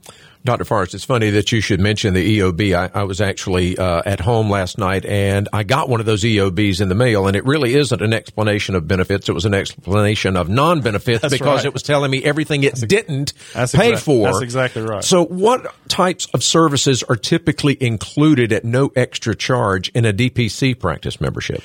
Dr. 0.46 0.64
Forrest, 0.64 0.94
it's 0.94 1.04
funny 1.04 1.32
that 1.32 1.52
you 1.52 1.60
should 1.60 1.82
mention 1.82 2.14
the 2.14 2.40
EOB. 2.40 2.74
I, 2.74 3.00
I 3.02 3.04
was 3.04 3.20
actually 3.20 3.78
uh, 3.78 4.02
at 4.06 4.22
home 4.22 4.50
last 4.50 4.78
night 4.78 5.06
and 5.06 5.50
I 5.52 5.64
got 5.64 5.90
one 5.90 6.00
of 6.00 6.06
those 6.06 6.24
EOBs 6.24 6.80
in 6.80 6.88
the 6.88 6.96
mail, 6.96 7.28
and 7.28 7.36
it 7.36 7.46
really 7.46 7.76
isn't 7.76 8.02
an 8.02 8.14
explanation 8.14 8.76
of 8.76 8.88
benefits. 8.88 9.28
It 9.28 9.34
was 9.34 9.44
an 9.44 9.54
explanation 9.54 10.38
of 10.38 10.48
non 10.48 10.80
benefits 10.80 11.28
because 11.30 11.60
right. 11.60 11.66
it 11.66 11.74
was 11.74 11.84
telling 11.84 12.10
me 12.10 12.24
everything 12.24 12.64
it 12.64 12.76
that's 12.76 12.82
didn't 12.82 13.34
that's 13.54 13.76
pay 13.76 13.90
exact, 13.90 14.06
for. 14.06 14.28
That's 14.28 14.42
exactly 14.42 14.82
right. 14.82 15.04
So, 15.04 15.26
what 15.26 15.76
types 15.90 16.28
of 16.34 16.42
services 16.42 17.04
are 17.04 17.18
typically 17.18 17.78
included 17.80 18.54
at 18.54 18.64
no 18.64 18.92
extra 18.96 19.36
charge 19.36 19.90
in 19.90 20.06
a 20.06 20.14
DPC 20.14 20.80
practice 20.80 21.20
membership? 21.20 21.62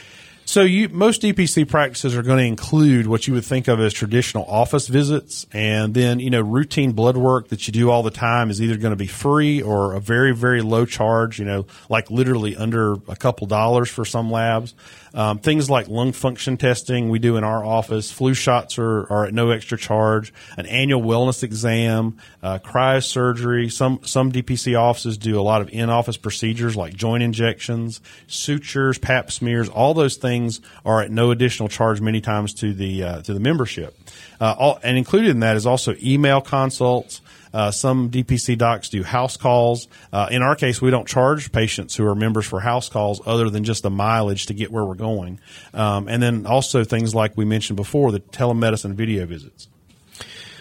So 0.47 0.63
you, 0.63 0.91
most 0.91 1.23
DPC 1.23 1.69
practices 1.69 2.15
are 2.15 2.23
going 2.23 2.39
to 2.39 2.45
include 2.45 3.07
what 3.07 3.27
you 3.27 3.33
would 3.35 3.45
think 3.45 3.67
of 3.67 3.81
as 3.81 3.95
traditional 3.95 4.45
office 4.45 4.89
visits, 4.89 5.47
and 5.53 5.95
then 5.95 6.21
you 6.21 6.29
know 6.31 6.43
routine 6.43 6.93
blood 6.93 7.17
work 7.17 7.49
that 7.49 7.67
you 7.67 7.73
do 7.73 7.91
all 7.91 8.03
the 8.03 8.11
time 8.11 8.51
is 8.51 8.61
either 8.61 8.77
going 8.77 8.93
to 8.93 8.97
be 8.97 9.07
free 9.07 9.63
or 9.63 9.95
a 9.95 10.01
very 10.01 10.35
very 10.35 10.61
low 10.61 10.85
charge. 10.85 11.39
You 11.39 11.47
know, 11.47 11.67
like 11.89 12.11
literally 12.11 12.57
under 12.57 12.95
a 13.09 13.17
couple 13.17 13.47
dollars 13.47 13.89
for 13.89 14.05
some 14.05 14.31
labs. 14.31 14.75
Um, 15.15 15.39
things 15.39 15.71
like 15.71 15.89
lung 15.89 16.13
function 16.13 16.57
testing 16.57 17.09
we 17.09 17.21
do 17.21 17.37
in 17.37 17.45
our 17.45 17.65
office. 17.65 18.11
Flu 18.11 18.35
shots 18.35 18.79
are, 18.79 19.11
are 19.13 19.27
at 19.27 19.35
no 19.35 19.51
extra 19.51 19.79
charge. 19.79 20.33
An 20.57 20.67
annual 20.67 21.03
wellness 21.03 21.43
exam, 21.45 22.19
uh, 22.43 22.59
cryosurgery. 22.59 23.71
Some 23.71 24.01
some 24.05 24.33
DPC 24.33 24.79
offices 24.79 25.17
do 25.17 25.39
a 25.39 25.43
lot 25.43 25.61
of 25.61 25.71
in 25.71 25.89
office 25.89 26.17
procedures 26.17 26.77
like 26.77 26.95
joint 26.95 27.23
injections, 27.23 28.01
sutures, 28.27 28.99
Pap 28.99 29.31
smears. 29.31 29.69
All 29.69 29.95
those 29.95 30.17
things 30.17 30.61
are 30.85 31.01
at 31.01 31.11
no 31.11 31.31
additional 31.31 31.69
charge 31.69 32.01
many 32.01 32.21
times 32.21 32.53
to 32.55 32.75
the 32.75 33.05
uh, 33.05 33.23
to 33.23 33.33
the 33.33 33.41
membership. 33.41 33.97
Uh, 34.41 34.55
all, 34.59 34.81
and 34.83 34.99
included 34.99 35.31
in 35.31 35.41
that 35.41 35.57
is 35.57 35.67
also 35.67 35.95
email 36.03 36.41
consults. 36.41 37.21
Uh, 37.55 37.71
some 37.71 38.11
DPC 38.11 38.59
docs 38.59 38.89
do 38.89 39.05
house 39.05 39.37
calls. 39.37 39.87
Uh, 40.13 40.29
in 40.31 40.43
our 40.43 40.57
case, 40.57 40.83
we 40.83 40.91
don't 40.91 41.07
charge 41.07 41.53
patients 41.53 41.95
who 41.95 42.07
are 42.07 42.17
members 42.17 42.45
for 42.45 42.59
house 42.59 42.89
calls 42.89 43.23
other 43.25 43.49
than 43.49 43.63
just 43.63 43.85
the 43.85 43.91
mileage 43.91 44.47
to 44.47 44.55
get 44.55 44.73
where 44.73 44.85
we're 44.85 44.95
going. 44.95 45.39
Um, 45.73 46.09
and 46.09 46.21
then 46.21 46.47
also 46.47 46.83
things 46.83 47.15
like 47.15 47.37
we 47.37 47.45
mentioned 47.45 47.77
before, 47.77 48.11
the 48.11 48.21
telemedicine 48.21 48.95
video 48.95 49.25
visits. 49.25 49.69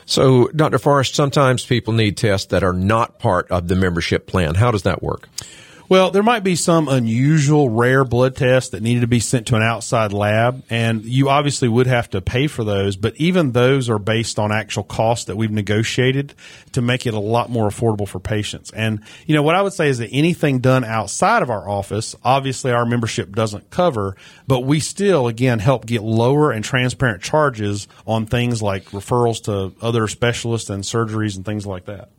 So, 0.05 0.49
Dr. 0.49 0.77
Forrest, 0.77 1.15
sometimes 1.15 1.65
people 1.65 1.93
need 1.93 2.17
tests 2.17 2.47
that 2.47 2.63
are 2.63 2.73
not 2.73 3.19
part 3.19 3.49
of 3.49 3.67
the 3.67 3.75
membership 3.75 4.27
plan. 4.27 4.53
How 4.53 4.69
does 4.69 4.83
that 4.83 5.01
work? 5.01 5.29
Well, 5.93 6.09
there 6.09 6.23
might 6.23 6.43
be 6.43 6.55
some 6.55 6.87
unusual 6.87 7.69
rare 7.69 8.03
blood 8.03 8.35
tests 8.35 8.71
that 8.71 8.81
needed 8.81 9.01
to 9.01 9.07
be 9.07 9.19
sent 9.19 9.45
to 9.49 9.55
an 9.55 9.61
outside 9.61 10.11
lab, 10.11 10.63
and 10.67 11.05
you 11.05 11.29
obviously 11.29 11.67
would 11.67 11.85
have 11.85 12.09
to 12.09 12.19
pay 12.19 12.47
for 12.47 12.63
those, 12.63 12.95
but 12.95 13.15
even 13.17 13.51
those 13.51 13.91
are 13.91 13.99
based 13.99 14.39
on 14.39 14.51
actual 14.51 14.81
costs 14.81 15.25
that 15.25 15.37
we've 15.37 15.51
negotiated 15.51 16.33
to 16.71 16.81
make 16.81 17.05
it 17.05 17.13
a 17.13 17.19
lot 17.19 17.51
more 17.51 17.69
affordable 17.69 18.07
for 18.07 18.19
patients. 18.19 18.71
And, 18.71 19.01
you 19.27 19.35
know, 19.35 19.43
what 19.43 19.53
I 19.53 19.61
would 19.61 19.73
say 19.73 19.87
is 19.87 19.99
that 19.99 20.09
anything 20.11 20.61
done 20.61 20.83
outside 20.83 21.43
of 21.43 21.51
our 21.51 21.69
office, 21.69 22.15
obviously 22.23 22.71
our 22.71 22.87
membership 22.87 23.35
doesn't 23.35 23.69
cover, 23.69 24.15
but 24.47 24.61
we 24.61 24.79
still, 24.79 25.27
again, 25.27 25.59
help 25.59 25.85
get 25.85 26.01
lower 26.01 26.49
and 26.49 26.65
transparent 26.65 27.21
charges 27.21 27.87
on 28.07 28.25
things 28.25 28.63
like 28.63 28.85
referrals 28.85 29.43
to 29.43 29.75
other 29.79 30.07
specialists 30.07 30.71
and 30.71 30.83
surgeries 30.83 31.35
and 31.35 31.45
things 31.45 31.67
like 31.67 31.85
that. 31.85 32.09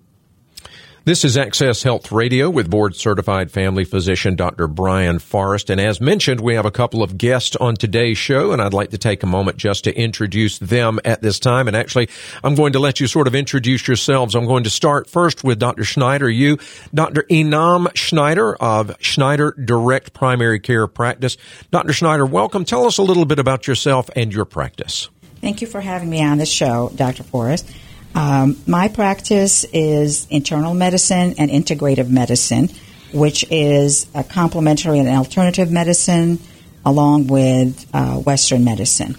This 1.06 1.22
is 1.22 1.36
Access 1.36 1.82
Health 1.82 2.10
Radio 2.10 2.48
with 2.48 2.70
board 2.70 2.96
certified 2.96 3.50
family 3.50 3.84
physician 3.84 4.36
Dr. 4.36 4.66
Brian 4.66 5.18
Forrest. 5.18 5.68
And 5.68 5.78
as 5.78 6.00
mentioned, 6.00 6.40
we 6.40 6.54
have 6.54 6.64
a 6.64 6.70
couple 6.70 7.02
of 7.02 7.18
guests 7.18 7.56
on 7.56 7.74
today's 7.74 8.16
show, 8.16 8.52
and 8.52 8.62
I'd 8.62 8.72
like 8.72 8.88
to 8.92 8.96
take 8.96 9.22
a 9.22 9.26
moment 9.26 9.58
just 9.58 9.84
to 9.84 9.94
introduce 9.94 10.56
them 10.56 10.98
at 11.04 11.20
this 11.20 11.38
time. 11.38 11.68
And 11.68 11.76
actually, 11.76 12.08
I'm 12.42 12.54
going 12.54 12.72
to 12.72 12.78
let 12.78 13.00
you 13.00 13.06
sort 13.06 13.26
of 13.26 13.34
introduce 13.34 13.86
yourselves. 13.86 14.34
I'm 14.34 14.46
going 14.46 14.64
to 14.64 14.70
start 14.70 15.06
first 15.06 15.44
with 15.44 15.58
Dr. 15.58 15.84
Schneider. 15.84 16.30
You, 16.30 16.56
Dr. 16.94 17.24
Enam 17.30 17.94
Schneider 17.94 18.56
of 18.56 18.96
Schneider 18.98 19.54
Direct 19.62 20.14
Primary 20.14 20.58
Care 20.58 20.86
Practice. 20.86 21.36
Dr. 21.70 21.92
Schneider, 21.92 22.24
welcome. 22.24 22.64
Tell 22.64 22.86
us 22.86 22.96
a 22.96 23.02
little 23.02 23.26
bit 23.26 23.38
about 23.38 23.66
yourself 23.66 24.08
and 24.16 24.32
your 24.32 24.46
practice. 24.46 25.10
Thank 25.42 25.60
you 25.60 25.66
for 25.66 25.82
having 25.82 26.08
me 26.08 26.22
on 26.24 26.38
the 26.38 26.46
show, 26.46 26.90
Dr. 26.94 27.24
Forrest. 27.24 27.70
Um, 28.14 28.56
my 28.66 28.88
practice 28.88 29.64
is 29.72 30.26
internal 30.30 30.74
medicine 30.74 31.34
and 31.38 31.50
integrative 31.50 32.08
medicine, 32.08 32.70
which 33.12 33.44
is 33.50 34.06
a 34.14 34.22
complementary 34.22 34.98
and 34.98 35.08
alternative 35.08 35.70
medicine 35.70 36.38
along 36.84 37.26
with 37.26 37.86
uh, 37.92 38.16
Western 38.18 38.64
medicine. 38.64 39.16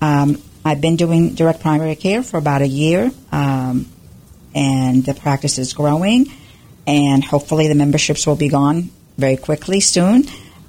Um, 0.00 0.42
I've 0.64 0.80
been 0.80 0.96
doing 0.96 1.34
direct 1.34 1.60
primary 1.60 1.96
care 1.96 2.22
for 2.22 2.38
about 2.38 2.60
a 2.60 2.66
year, 2.66 3.10
um, 3.32 3.86
and 4.54 5.04
the 5.04 5.14
practice 5.14 5.58
is 5.58 5.72
growing, 5.72 6.26
and 6.86 7.24
hopefully 7.24 7.68
the 7.68 7.74
memberships 7.74 8.26
will 8.26 8.36
be 8.36 8.48
gone 8.48 8.90
very 9.16 9.36
quickly 9.36 9.80
soon 9.80 10.24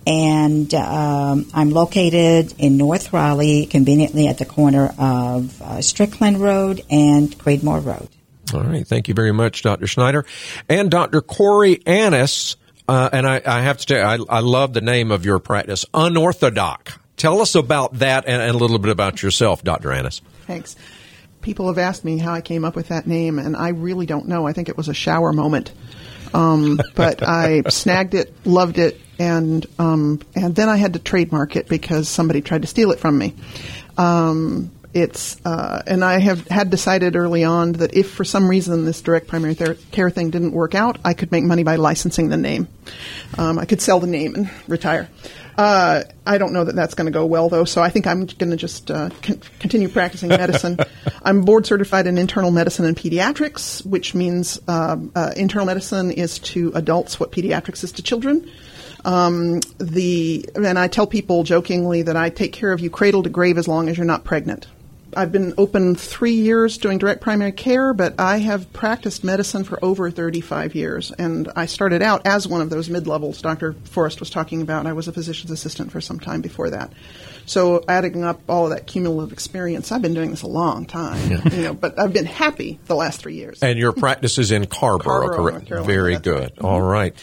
and 0.08 0.74
um, 0.74 1.48
I'm 1.54 1.72
located 1.72 2.54
in 2.58 2.78
North 2.78 3.12
Raleigh, 3.12 3.66
conveniently 3.66 4.30
at 4.30 4.38
the 4.38 4.46
corner 4.46 4.96
of 4.98 5.62
uh, 5.62 5.82
Strickland 5.82 6.40
Road 6.40 6.82
and 6.90 7.30
Creedmoor 7.38 7.84
Road. 7.84 8.08
All 8.54 8.64
right. 8.64 8.88
Thank 8.88 9.10
you 9.10 9.14
very 9.14 9.34
much, 9.34 9.64
Dr. 9.64 9.86
Schneider. 9.86 10.26
And 10.70 10.90
Dr. 10.90 11.20
Corey 11.20 11.82
Annis. 11.86 12.56
Uh, 12.88 13.10
and 13.12 13.28
I, 13.28 13.42
I, 13.46 13.62
have 13.64 13.80
to 13.80 13.86
tell 13.86 14.18
you, 14.18 14.26
I, 14.30 14.38
I, 14.38 14.40
love 14.40 14.72
the 14.72 14.80
name 14.80 15.12
of 15.12 15.26
your 15.26 15.40
practice, 15.40 15.86
Unorthodox. 15.94 16.98
Tell 17.18 17.42
us 17.42 17.54
about 17.56 17.96
that 17.96 18.24
and, 18.26 18.42
and 18.42 18.52
a 18.52 18.58
little 18.58 18.80
bit 18.80 18.92
about 18.92 19.22
yourself, 19.22 19.62
Dr. 19.62 19.92
Annis. 19.92 20.22
Thanks. 20.46 20.78
People 21.42 21.68
have 21.68 21.78
asked 21.78 22.06
me 22.06 22.18
how 22.18 22.32
I 22.32 22.40
came 22.40 22.64
up 22.64 22.78
with 22.78 22.88
that 22.88 23.06
name, 23.06 23.40
and 23.40 23.58
I 23.58 23.70
really 23.70 24.06
don't 24.06 24.30
know. 24.30 24.48
I 24.48 24.54
think 24.54 24.70
it 24.70 24.78
was 24.78 24.88
a 24.88 24.94
shower 24.94 25.34
moment. 25.34 25.74
Um, 26.34 26.80
but 26.96 27.22
I 27.24 27.62
snagged 27.70 28.14
it, 28.14 28.34
loved 28.46 28.78
it, 28.78 29.00
and 29.20 29.66
um, 29.80 30.22
and 30.36 30.56
then 30.56 30.70
I 30.70 30.78
had 30.78 30.94
to 30.94 31.00
trademark 31.00 31.56
it 31.56 31.68
because 31.68 32.08
somebody 32.08 32.42
tried 32.42 32.62
to 32.64 32.68
steal 32.68 32.92
it 32.92 33.00
from 33.00 33.18
me. 33.18 33.34
Um, 33.98 34.72
it's 34.94 35.38
uh, 35.46 35.82
and 35.86 36.04
I 36.04 36.20
have 36.20 36.48
had 36.48 36.70
decided 36.70 37.16
early 37.16 37.44
on 37.44 37.74
that 37.74 37.94
if 37.94 38.12
for 38.12 38.24
some 38.24 38.48
reason 38.50 38.86
this 38.86 39.02
direct 39.02 39.28
primary 39.28 39.54
ther- 39.54 39.76
care 39.92 40.10
thing 40.10 40.30
didn't 40.30 40.52
work 40.52 40.76
out, 40.76 40.98
I 41.04 41.14
could 41.14 41.32
make 41.32 41.44
money 41.44 41.64
by 41.64 41.76
licensing 41.76 42.30
the 42.30 42.38
name. 42.38 42.68
Um, 43.38 43.60
I 43.60 43.66
could 43.66 43.82
sell 43.82 44.00
the 44.00 44.08
name 44.08 44.36
and 44.36 44.50
retire. 44.68 45.10
Uh, 45.58 46.04
I 46.26 46.38
don't 46.38 46.54
know 46.54 46.64
that 46.64 46.76
that's 46.76 46.94
going 46.94 47.08
to 47.08 47.12
go 47.12 47.26
well 47.26 47.50
though, 47.50 47.66
so 47.66 47.82
I 47.82 47.90
think 47.90 48.06
I'm 48.06 48.26
going 48.26 48.52
to 48.52 48.56
just 48.56 48.92
uh, 48.92 49.10
con- 49.24 49.42
continue 49.60 49.90
practicing 49.90 50.30
medicine. 50.30 50.78
I'm 51.24 51.42
board 51.46 51.66
certified 51.66 52.06
in 52.06 52.18
internal 52.20 52.52
medicine 52.52 52.86
and 52.86 52.96
pediatrics, 52.96 53.84
which 53.86 54.14
means 54.14 54.60
um, 54.68 55.12
uh, 55.16 55.32
internal 55.36 55.66
medicine 55.66 56.12
is 56.12 56.38
to 56.40 56.72
adults 56.76 57.20
what 57.20 57.32
pediatrics 57.32 57.84
is 57.84 57.92
to 57.94 58.04
children. 58.04 58.50
Um, 59.04 59.62
the 59.80 60.48
and 60.56 60.78
I 60.78 60.88
tell 60.88 61.08
people 61.08 61.44
jokingly 61.44 62.04
that 62.04 62.16
I 62.16 62.30
take 62.30 62.54
care 62.54 62.72
of 62.72 62.80
you 62.80 62.90
cradle 62.90 63.24
to 63.24 63.30
grave 63.30 63.58
as 63.58 63.68
long 63.68 63.90
as 63.90 63.98
you're 63.98 64.06
not 64.06 64.24
pregnant. 64.24 64.68
I've 65.16 65.32
been 65.32 65.54
open 65.58 65.96
three 65.96 66.34
years 66.34 66.78
doing 66.78 66.98
direct 66.98 67.22
primary 67.22 67.52
care, 67.52 67.94
but 67.94 68.20
I 68.20 68.38
have 68.38 68.72
practiced 68.74 69.24
medicine 69.24 69.64
for 69.64 69.84
over 69.84 70.12
35 70.12 70.76
years. 70.76 71.12
And 71.12 71.50
I 71.56 71.66
started 71.66 72.02
out 72.02 72.26
as 72.28 72.48
one 72.48 72.62
of 72.62 72.70
those 72.70 72.90
mid 72.90 73.08
levels 73.08 73.42
Dr. 73.42 73.74
Forrest 73.74 74.20
was 74.20 74.30
talking 74.30 74.62
about. 74.62 74.86
I 74.86 74.94
was 74.94 75.08
a 75.08 75.14
physician's 75.14 75.52
assistant 75.52 75.92
for 75.92 76.02
some 76.02 76.20
time 76.20 76.42
before 76.42 76.70
that. 76.72 76.92
So 77.46 77.84
adding 77.88 78.24
up 78.24 78.42
all 78.50 78.66
of 78.66 78.72
that 78.72 78.88
cumulative 78.88 79.32
experience, 79.32 79.92
I've 79.92 80.02
been 80.02 80.14
doing 80.14 80.32
this 80.32 80.42
a 80.42 80.48
long 80.48 80.86
time. 80.86 81.32
Yeah. 81.32 81.56
You 81.56 81.64
know, 81.64 81.74
but 81.74 81.98
I've 81.98 82.14
been 82.14 82.26
happy 82.26 82.80
the 82.86 82.96
last 82.96 83.22
three 83.22 83.36
years. 83.36 83.64
And 83.64 83.80
your 83.80 83.94
practice 83.94 84.38
is 84.38 84.52
in 84.52 84.66
Carrboro 84.66 85.30
correct? 85.30 85.70
Very 85.70 86.18
good. 86.18 86.52
Right. 86.58 86.62
All 86.62 86.82
right. 86.82 87.16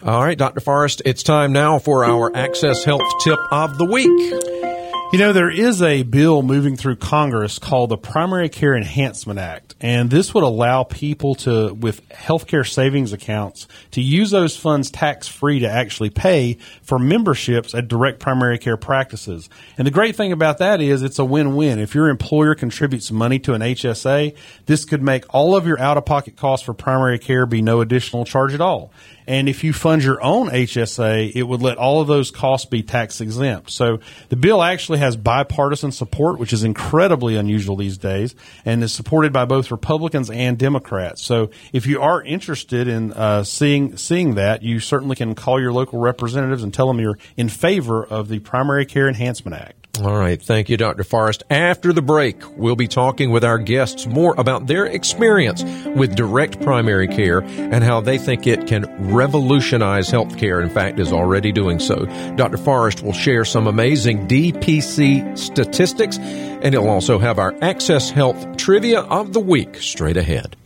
All 0.00 0.22
right, 0.22 0.38
Dr. 0.38 0.60
Forrest, 0.60 1.02
it's 1.04 1.24
time 1.24 1.52
now 1.52 1.80
for 1.80 2.04
our 2.04 2.34
Access 2.34 2.84
Health 2.84 3.02
tip 3.24 3.38
of 3.50 3.78
the 3.78 3.84
week. 3.84 4.67
You 5.10 5.18
know, 5.18 5.32
there 5.32 5.48
is 5.48 5.80
a 5.80 6.02
bill 6.02 6.42
moving 6.42 6.76
through 6.76 6.96
Congress 6.96 7.58
called 7.58 7.88
the 7.88 7.96
Primary 7.96 8.50
Care 8.50 8.76
Enhancement 8.76 9.38
Act, 9.38 9.74
and 9.80 10.10
this 10.10 10.34
would 10.34 10.44
allow 10.44 10.82
people 10.82 11.34
to, 11.36 11.72
with 11.72 12.06
healthcare 12.10 12.68
savings 12.70 13.14
accounts, 13.14 13.66
to 13.92 14.02
use 14.02 14.30
those 14.30 14.54
funds 14.54 14.90
tax 14.90 15.26
free 15.26 15.60
to 15.60 15.66
actually 15.66 16.10
pay 16.10 16.58
for 16.82 16.98
memberships 16.98 17.74
at 17.74 17.88
direct 17.88 18.20
primary 18.20 18.58
care 18.58 18.76
practices. 18.76 19.48
And 19.78 19.86
the 19.86 19.90
great 19.90 20.14
thing 20.14 20.30
about 20.30 20.58
that 20.58 20.82
is 20.82 21.00
it's 21.00 21.18
a 21.18 21.24
win-win. 21.24 21.78
If 21.78 21.94
your 21.94 22.10
employer 22.10 22.54
contributes 22.54 23.10
money 23.10 23.38
to 23.38 23.54
an 23.54 23.62
HSA, 23.62 24.36
this 24.66 24.84
could 24.84 25.02
make 25.02 25.24
all 25.34 25.56
of 25.56 25.66
your 25.66 25.80
out-of-pocket 25.80 26.36
costs 26.36 26.66
for 26.66 26.74
primary 26.74 27.18
care 27.18 27.46
be 27.46 27.62
no 27.62 27.80
additional 27.80 28.26
charge 28.26 28.52
at 28.52 28.60
all. 28.60 28.92
And 29.28 29.46
if 29.46 29.62
you 29.62 29.74
fund 29.74 30.02
your 30.02 30.22
own 30.22 30.48
HSA, 30.48 31.32
it 31.34 31.42
would 31.42 31.60
let 31.60 31.76
all 31.76 32.00
of 32.00 32.08
those 32.08 32.30
costs 32.30 32.64
be 32.64 32.82
tax 32.82 33.20
exempt. 33.20 33.70
So 33.70 34.00
the 34.30 34.36
bill 34.36 34.62
actually 34.62 35.00
has 35.00 35.16
bipartisan 35.18 35.92
support, 35.92 36.38
which 36.38 36.54
is 36.54 36.64
incredibly 36.64 37.36
unusual 37.36 37.76
these 37.76 37.98
days, 37.98 38.34
and 38.64 38.82
is 38.82 38.94
supported 38.94 39.30
by 39.30 39.44
both 39.44 39.70
Republicans 39.70 40.30
and 40.30 40.56
Democrats. 40.56 41.22
So 41.22 41.50
if 41.74 41.86
you 41.86 42.00
are 42.00 42.22
interested 42.22 42.88
in 42.88 43.12
uh, 43.12 43.44
seeing 43.44 43.98
seeing 43.98 44.36
that, 44.36 44.62
you 44.62 44.80
certainly 44.80 45.14
can 45.14 45.34
call 45.34 45.60
your 45.60 45.74
local 45.74 45.98
representatives 46.00 46.62
and 46.62 46.72
tell 46.72 46.86
them 46.86 46.98
you're 46.98 47.18
in 47.36 47.50
favor 47.50 48.02
of 48.02 48.28
the 48.28 48.38
Primary 48.38 48.86
Care 48.86 49.08
Enhancement 49.08 49.60
Act. 49.60 49.87
All 50.00 50.16
right. 50.16 50.40
Thank 50.40 50.68
you, 50.68 50.76
Dr. 50.76 51.04
Forrest. 51.04 51.42
After 51.50 51.92
the 51.92 52.02
break, 52.02 52.36
we'll 52.56 52.76
be 52.76 52.88
talking 52.88 53.30
with 53.30 53.44
our 53.44 53.58
guests 53.58 54.06
more 54.06 54.34
about 54.38 54.66
their 54.66 54.86
experience 54.86 55.62
with 55.96 56.14
direct 56.14 56.60
primary 56.60 57.08
care 57.08 57.40
and 57.40 57.82
how 57.82 58.00
they 58.00 58.18
think 58.18 58.46
it 58.46 58.66
can 58.66 58.86
revolutionize 59.12 60.08
healthcare. 60.08 60.62
In 60.62 60.70
fact, 60.70 61.00
is 61.00 61.12
already 61.12 61.52
doing 61.52 61.78
so. 61.78 62.06
Dr. 62.36 62.58
Forrest 62.58 63.02
will 63.02 63.12
share 63.12 63.44
some 63.44 63.66
amazing 63.66 64.28
DPC 64.28 65.36
statistics 65.36 66.18
and 66.18 66.74
he'll 66.74 66.88
also 66.88 67.18
have 67.18 67.38
our 67.38 67.54
Access 67.62 68.10
Health 68.10 68.56
trivia 68.56 69.00
of 69.00 69.32
the 69.32 69.40
week 69.40 69.76
straight 69.76 70.16
ahead. 70.16 70.56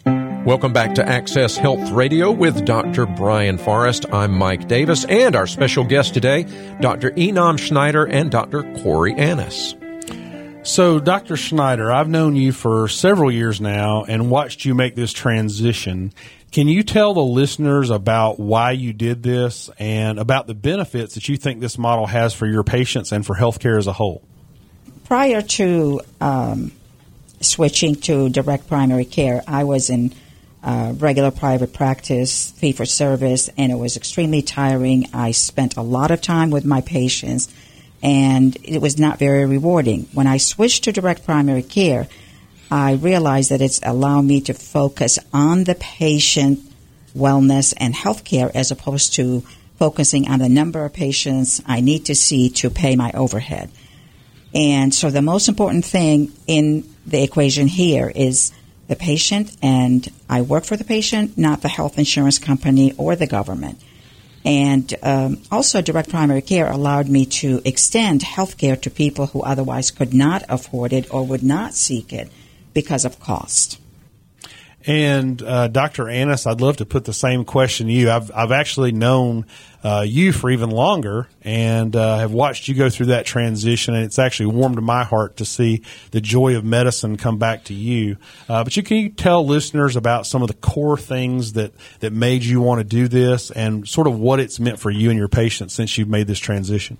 Welcome 0.44 0.72
back 0.72 0.96
to 0.96 1.08
Access 1.08 1.56
Health 1.56 1.92
Radio 1.92 2.32
with 2.32 2.64
Dr. 2.64 3.06
Brian 3.06 3.58
Forrest. 3.58 4.06
I'm 4.12 4.32
Mike 4.32 4.66
Davis, 4.66 5.04
and 5.04 5.36
our 5.36 5.46
special 5.46 5.84
guest 5.84 6.14
today, 6.14 6.46
Dr. 6.80 7.12
Enam 7.12 7.60
Schneider 7.60 8.04
and 8.04 8.28
Dr. 8.28 8.64
Corey 8.82 9.14
Annis. 9.14 9.76
So, 10.64 10.98
Dr. 10.98 11.36
Schneider, 11.36 11.92
I've 11.92 12.08
known 12.08 12.34
you 12.34 12.50
for 12.50 12.88
several 12.88 13.30
years 13.30 13.60
now 13.60 14.02
and 14.02 14.30
watched 14.30 14.64
you 14.64 14.74
make 14.74 14.96
this 14.96 15.12
transition. 15.12 16.12
Can 16.50 16.66
you 16.66 16.82
tell 16.82 17.14
the 17.14 17.22
listeners 17.22 17.90
about 17.90 18.40
why 18.40 18.72
you 18.72 18.92
did 18.92 19.22
this 19.22 19.70
and 19.78 20.18
about 20.18 20.48
the 20.48 20.54
benefits 20.54 21.14
that 21.14 21.28
you 21.28 21.36
think 21.36 21.60
this 21.60 21.78
model 21.78 22.06
has 22.06 22.34
for 22.34 22.48
your 22.48 22.64
patients 22.64 23.12
and 23.12 23.24
for 23.24 23.36
healthcare 23.36 23.78
as 23.78 23.86
a 23.86 23.92
whole? 23.92 24.24
Prior 25.04 25.40
to 25.40 26.00
um, 26.20 26.72
switching 27.40 27.94
to 27.94 28.28
direct 28.28 28.66
primary 28.66 29.04
care, 29.04 29.44
I 29.46 29.62
was 29.62 29.88
in 29.88 30.12
uh, 30.62 30.94
regular 30.96 31.30
private 31.30 31.72
practice, 31.72 32.50
fee 32.52 32.72
for 32.72 32.86
service, 32.86 33.50
and 33.56 33.72
it 33.72 33.76
was 33.76 33.96
extremely 33.96 34.42
tiring. 34.42 35.06
I 35.12 35.32
spent 35.32 35.76
a 35.76 35.82
lot 35.82 36.10
of 36.10 36.20
time 36.20 36.50
with 36.50 36.64
my 36.64 36.80
patients, 36.80 37.52
and 38.02 38.56
it 38.62 38.80
was 38.80 38.98
not 38.98 39.18
very 39.18 39.44
rewarding. 39.44 40.08
When 40.12 40.26
I 40.26 40.36
switched 40.36 40.84
to 40.84 40.92
direct 40.92 41.24
primary 41.24 41.62
care, 41.62 42.08
I 42.70 42.92
realized 42.92 43.50
that 43.50 43.60
it's 43.60 43.80
allowed 43.82 44.22
me 44.22 44.40
to 44.42 44.54
focus 44.54 45.18
on 45.32 45.64
the 45.64 45.74
patient 45.74 46.60
wellness 47.14 47.74
and 47.76 47.94
health 47.94 48.24
care 48.24 48.50
as 48.54 48.70
opposed 48.70 49.14
to 49.14 49.42
focusing 49.78 50.28
on 50.28 50.38
the 50.38 50.48
number 50.48 50.84
of 50.84 50.92
patients 50.92 51.60
I 51.66 51.80
need 51.80 52.06
to 52.06 52.14
see 52.14 52.50
to 52.50 52.70
pay 52.70 52.96
my 52.96 53.10
overhead. 53.12 53.70
And 54.54 54.94
so 54.94 55.10
the 55.10 55.22
most 55.22 55.48
important 55.48 55.84
thing 55.84 56.32
in 56.46 56.84
the 57.06 57.22
equation 57.22 57.66
here 57.66 58.10
is 58.14 58.52
the 58.88 58.96
patient, 58.96 59.56
and 59.62 60.08
I 60.28 60.42
work 60.42 60.64
for 60.64 60.76
the 60.76 60.84
patient, 60.84 61.38
not 61.38 61.62
the 61.62 61.68
health 61.68 61.98
insurance 61.98 62.38
company 62.38 62.92
or 62.96 63.16
the 63.16 63.26
government. 63.26 63.80
And 64.44 64.92
um, 65.02 65.42
also, 65.50 65.80
direct 65.80 66.10
primary 66.10 66.42
care 66.42 66.70
allowed 66.70 67.08
me 67.08 67.26
to 67.26 67.62
extend 67.64 68.22
health 68.22 68.58
care 68.58 68.76
to 68.76 68.90
people 68.90 69.26
who 69.26 69.42
otherwise 69.42 69.90
could 69.90 70.12
not 70.12 70.42
afford 70.48 70.92
it 70.92 71.12
or 71.14 71.24
would 71.24 71.44
not 71.44 71.74
seek 71.74 72.12
it 72.12 72.30
because 72.74 73.04
of 73.04 73.20
cost. 73.20 73.78
And 74.86 75.40
uh, 75.42 75.68
Dr. 75.68 76.08
Annis, 76.08 76.46
I'd 76.46 76.60
love 76.60 76.78
to 76.78 76.86
put 76.86 77.04
the 77.04 77.12
same 77.12 77.44
question 77.44 77.86
to 77.86 77.92
you. 77.92 78.10
I've 78.10 78.30
I've 78.34 78.52
actually 78.52 78.92
known 78.92 79.46
uh, 79.84 80.04
you 80.06 80.32
for 80.32 80.50
even 80.50 80.70
longer, 80.70 81.28
and 81.42 81.94
uh, 81.94 82.18
have 82.18 82.32
watched 82.32 82.68
you 82.68 82.74
go 82.74 82.90
through 82.90 83.06
that 83.06 83.24
transition. 83.24 83.94
And 83.94 84.04
it's 84.04 84.18
actually 84.18 84.46
warmed 84.46 84.82
my 84.82 85.04
heart 85.04 85.36
to 85.36 85.44
see 85.44 85.82
the 86.10 86.20
joy 86.20 86.56
of 86.56 86.64
medicine 86.64 87.16
come 87.16 87.38
back 87.38 87.64
to 87.64 87.74
you. 87.74 88.16
Uh, 88.48 88.64
but 88.64 88.76
you 88.76 88.82
can 88.82 88.96
you 88.96 89.08
tell 89.10 89.46
listeners 89.46 89.94
about 89.94 90.26
some 90.26 90.42
of 90.42 90.48
the 90.48 90.54
core 90.54 90.98
things 90.98 91.52
that 91.52 91.72
that 92.00 92.12
made 92.12 92.42
you 92.42 92.60
want 92.60 92.80
to 92.80 92.84
do 92.84 93.06
this, 93.06 93.50
and 93.52 93.86
sort 93.88 94.06
of 94.06 94.18
what 94.18 94.40
it's 94.40 94.58
meant 94.58 94.80
for 94.80 94.90
you 94.90 95.10
and 95.10 95.18
your 95.18 95.28
patients 95.28 95.74
since 95.74 95.96
you've 95.96 96.08
made 96.08 96.26
this 96.26 96.40
transition. 96.40 96.98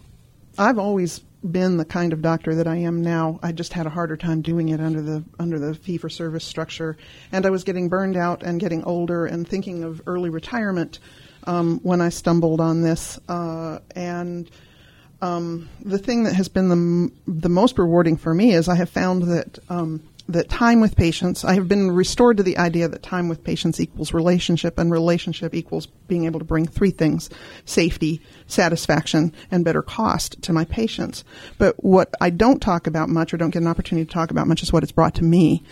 I've 0.56 0.78
always 0.78 1.20
been 1.50 1.76
the 1.76 1.84
kind 1.84 2.12
of 2.12 2.22
doctor 2.22 2.54
that 2.54 2.66
I 2.66 2.76
am 2.76 3.02
now. 3.02 3.40
I 3.42 3.52
just 3.52 3.72
had 3.72 3.86
a 3.86 3.90
harder 3.90 4.16
time 4.16 4.42
doing 4.42 4.68
it 4.68 4.80
under 4.80 5.02
the 5.02 5.24
under 5.38 5.58
the 5.58 5.74
fee 5.74 5.98
for 5.98 6.08
service 6.08 6.44
structure, 6.44 6.96
and 7.32 7.44
I 7.46 7.50
was 7.50 7.64
getting 7.64 7.88
burned 7.88 8.16
out 8.16 8.42
and 8.42 8.60
getting 8.60 8.84
older 8.84 9.26
and 9.26 9.46
thinking 9.46 9.82
of 9.82 10.02
early 10.06 10.30
retirement 10.30 10.98
um, 11.44 11.80
when 11.82 12.00
I 12.00 12.10
stumbled 12.10 12.60
on 12.60 12.82
this. 12.82 13.18
Uh, 13.28 13.80
and 13.96 14.50
um, 15.20 15.68
the 15.84 15.98
thing 15.98 16.24
that 16.24 16.34
has 16.34 16.48
been 16.48 16.68
the 16.68 17.12
the 17.26 17.48
most 17.48 17.78
rewarding 17.78 18.16
for 18.16 18.34
me 18.34 18.52
is 18.52 18.68
I 18.68 18.76
have 18.76 18.90
found 18.90 19.22
that 19.24 19.58
um, 19.68 20.02
that 20.28 20.48
time 20.48 20.80
with 20.80 20.96
patients, 20.96 21.44
I 21.44 21.54
have 21.54 21.68
been 21.68 21.90
restored 21.90 22.36
to 22.36 22.42
the 22.42 22.58
idea 22.58 22.88
that 22.88 23.02
time 23.02 23.28
with 23.28 23.44
patients 23.44 23.80
equals 23.80 24.14
relationship, 24.14 24.78
and 24.78 24.90
relationship 24.90 25.54
equals 25.54 25.86
being 25.86 26.24
able 26.24 26.38
to 26.38 26.44
bring 26.44 26.66
three 26.66 26.90
things 26.90 27.28
safety, 27.64 28.20
satisfaction, 28.46 29.32
and 29.50 29.64
better 29.64 29.82
cost 29.82 30.40
to 30.42 30.52
my 30.52 30.64
patients. 30.64 31.24
But 31.58 31.82
what 31.82 32.14
I 32.20 32.30
don't 32.30 32.60
talk 32.60 32.86
about 32.86 33.08
much 33.08 33.34
or 33.34 33.36
don't 33.36 33.50
get 33.50 33.62
an 33.62 33.68
opportunity 33.68 34.06
to 34.06 34.12
talk 34.12 34.30
about 34.30 34.46
much 34.46 34.62
is 34.62 34.72
what 34.72 34.82
it's 34.82 34.92
brought 34.92 35.14
to 35.16 35.24
me. 35.24 35.62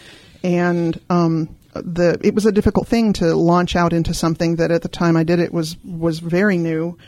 And, 0.42 1.00
um, 1.10 1.56
the 1.74 2.18
it 2.22 2.34
was 2.34 2.46
a 2.46 2.52
difficult 2.52 2.88
thing 2.88 3.12
to 3.14 3.34
launch 3.34 3.76
out 3.76 3.92
into 3.92 4.12
something 4.12 4.56
that 4.56 4.70
at 4.70 4.82
the 4.82 4.88
time 4.88 5.16
I 5.16 5.22
did 5.22 5.38
it 5.38 5.52
was 5.52 5.76
was 5.84 6.18
very 6.18 6.58
new, 6.58 6.98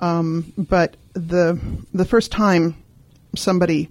um, 0.00 0.52
but 0.56 0.96
the 1.14 1.60
the 1.92 2.04
first 2.04 2.30
time 2.30 2.76
somebody 3.34 3.90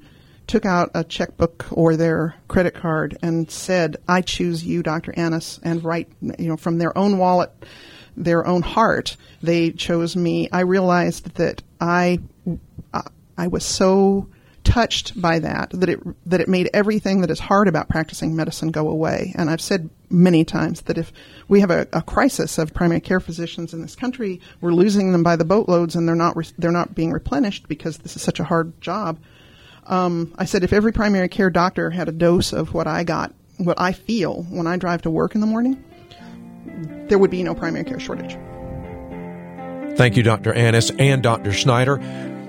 took 0.51 0.65
out 0.65 0.91
a 0.93 1.01
checkbook 1.01 1.65
or 1.71 1.95
their 1.95 2.35
credit 2.49 2.73
card 2.73 3.17
and 3.21 3.49
said, 3.49 3.95
"I 4.05 4.19
choose 4.19 4.65
you, 4.65 4.83
Dr. 4.83 5.13
Annis," 5.15 5.61
and 5.63 5.81
write, 5.81 6.09
you 6.21 6.49
know, 6.49 6.57
from 6.57 6.77
their 6.77 6.95
own 6.97 7.17
wallet, 7.17 7.51
their 8.17 8.45
own 8.45 8.61
heart, 8.61 9.15
they 9.41 9.71
chose 9.71 10.13
me. 10.17 10.49
I 10.51 10.59
realized 10.59 11.35
that 11.35 11.63
I, 11.79 12.19
I 13.37 13.47
was 13.47 13.63
so 13.63 14.27
touched 14.65 15.19
by 15.19 15.39
that 15.39 15.71
that 15.71 15.87
it 15.87 15.99
that 16.25 16.41
it 16.41 16.49
made 16.49 16.69
everything 16.73 17.21
that 17.21 17.31
is 17.31 17.39
hard 17.39 17.69
about 17.69 17.87
practicing 17.87 18.35
medicine 18.35 18.71
go 18.71 18.89
away. 18.89 19.33
And 19.37 19.49
I've 19.49 19.61
said 19.61 19.89
many 20.09 20.43
times 20.43 20.81
that 20.81 20.97
if 20.97 21.13
we 21.47 21.61
have 21.61 21.71
a, 21.71 21.87
a, 21.93 22.01
crisis 22.01 22.57
of 22.57 22.73
primary 22.73 22.99
care 22.99 23.21
physicians 23.21 23.73
in 23.73 23.81
this 23.81 23.95
country, 23.95 24.41
we're 24.59 24.73
losing 24.73 25.13
them 25.13 25.23
by 25.23 25.37
the 25.37 25.45
boatloads, 25.45 25.95
and 25.95 26.05
they're 26.05 26.15
not 26.15 26.35
re- 26.35 26.45
they're 26.57 26.71
not 26.71 26.93
being 26.93 27.13
replenished 27.13 27.69
because 27.69 27.99
this 27.99 28.17
is 28.17 28.21
such 28.21 28.41
a 28.41 28.43
hard 28.43 28.79
job. 28.81 29.17
Um, 29.87 30.33
I 30.37 30.45
said 30.45 30.63
if 30.63 30.73
every 30.73 30.91
primary 30.91 31.29
care 31.29 31.49
doctor 31.49 31.89
had 31.89 32.07
a 32.07 32.11
dose 32.11 32.53
of 32.53 32.73
what 32.73 32.87
I 32.87 33.03
got, 33.03 33.33
what 33.57 33.79
I 33.79 33.91
feel 33.91 34.43
when 34.43 34.67
I 34.67 34.77
drive 34.77 35.01
to 35.03 35.09
work 35.09 35.35
in 35.35 35.41
the 35.41 35.47
morning, 35.47 35.83
there 37.07 37.17
would 37.17 37.31
be 37.31 37.43
no 37.43 37.55
primary 37.55 37.83
care 37.85 37.99
shortage. 37.99 38.37
Thank 39.97 40.15
you, 40.15 40.23
Dr. 40.23 40.53
Annis 40.53 40.91
and 40.97 41.21
Dr. 41.21 41.51
Schneider. 41.51 41.99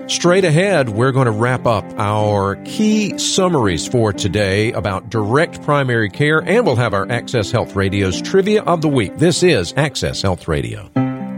Straight 0.07 0.43
ahead, 0.43 0.89
we're 0.89 1.13
going 1.13 1.25
to 1.25 1.31
wrap 1.31 1.65
up 1.65 1.85
our 1.97 2.57
key 2.65 3.17
summaries 3.17 3.87
for 3.87 4.11
today 4.11 4.71
about 4.73 5.09
direct 5.09 5.61
primary 5.61 6.09
care, 6.09 6.39
and 6.39 6.65
we'll 6.65 6.75
have 6.75 6.93
our 6.93 7.09
Access 7.09 7.51
Health 7.51 7.75
Radio's 7.75 8.21
trivia 8.21 8.63
of 8.63 8.81
the 8.81 8.89
week. 8.89 9.15
This 9.17 9.43
is 9.43 9.73
Access 9.77 10.21
Health 10.21 10.47
Radio. 10.47 10.89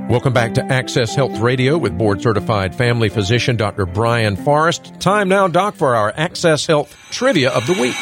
Welcome 0.07 0.33
back 0.33 0.53
to 0.53 0.63
Access 0.63 1.15
Health 1.15 1.39
Radio 1.39 1.79
with 1.79 1.97
board 1.97 2.21
certified 2.21 2.75
family 2.75 3.09
physician 3.09 3.55
Dr. 3.55 3.87
Brian 3.87 4.35
Forrest. 4.35 4.93
Time 4.99 5.27
now, 5.27 5.47
Doc, 5.47 5.73
for 5.73 5.95
our 5.95 6.13
Access 6.15 6.67
Health 6.67 6.95
trivia 7.09 7.49
of 7.49 7.65
the 7.65 7.73
week. 7.73 7.95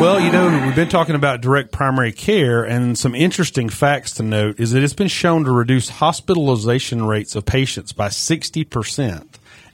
Well, 0.00 0.18
you 0.18 0.32
know, 0.32 0.64
we've 0.66 0.74
been 0.74 0.88
talking 0.88 1.14
about 1.14 1.40
direct 1.40 1.70
primary 1.70 2.10
care, 2.10 2.64
and 2.64 2.98
some 2.98 3.14
interesting 3.14 3.68
facts 3.68 4.14
to 4.14 4.24
note 4.24 4.58
is 4.58 4.72
that 4.72 4.82
it's 4.82 4.94
been 4.94 5.06
shown 5.06 5.44
to 5.44 5.52
reduce 5.52 5.88
hospitalization 5.88 7.06
rates 7.06 7.36
of 7.36 7.46
patients 7.46 7.92
by 7.92 8.08
60% 8.08 9.24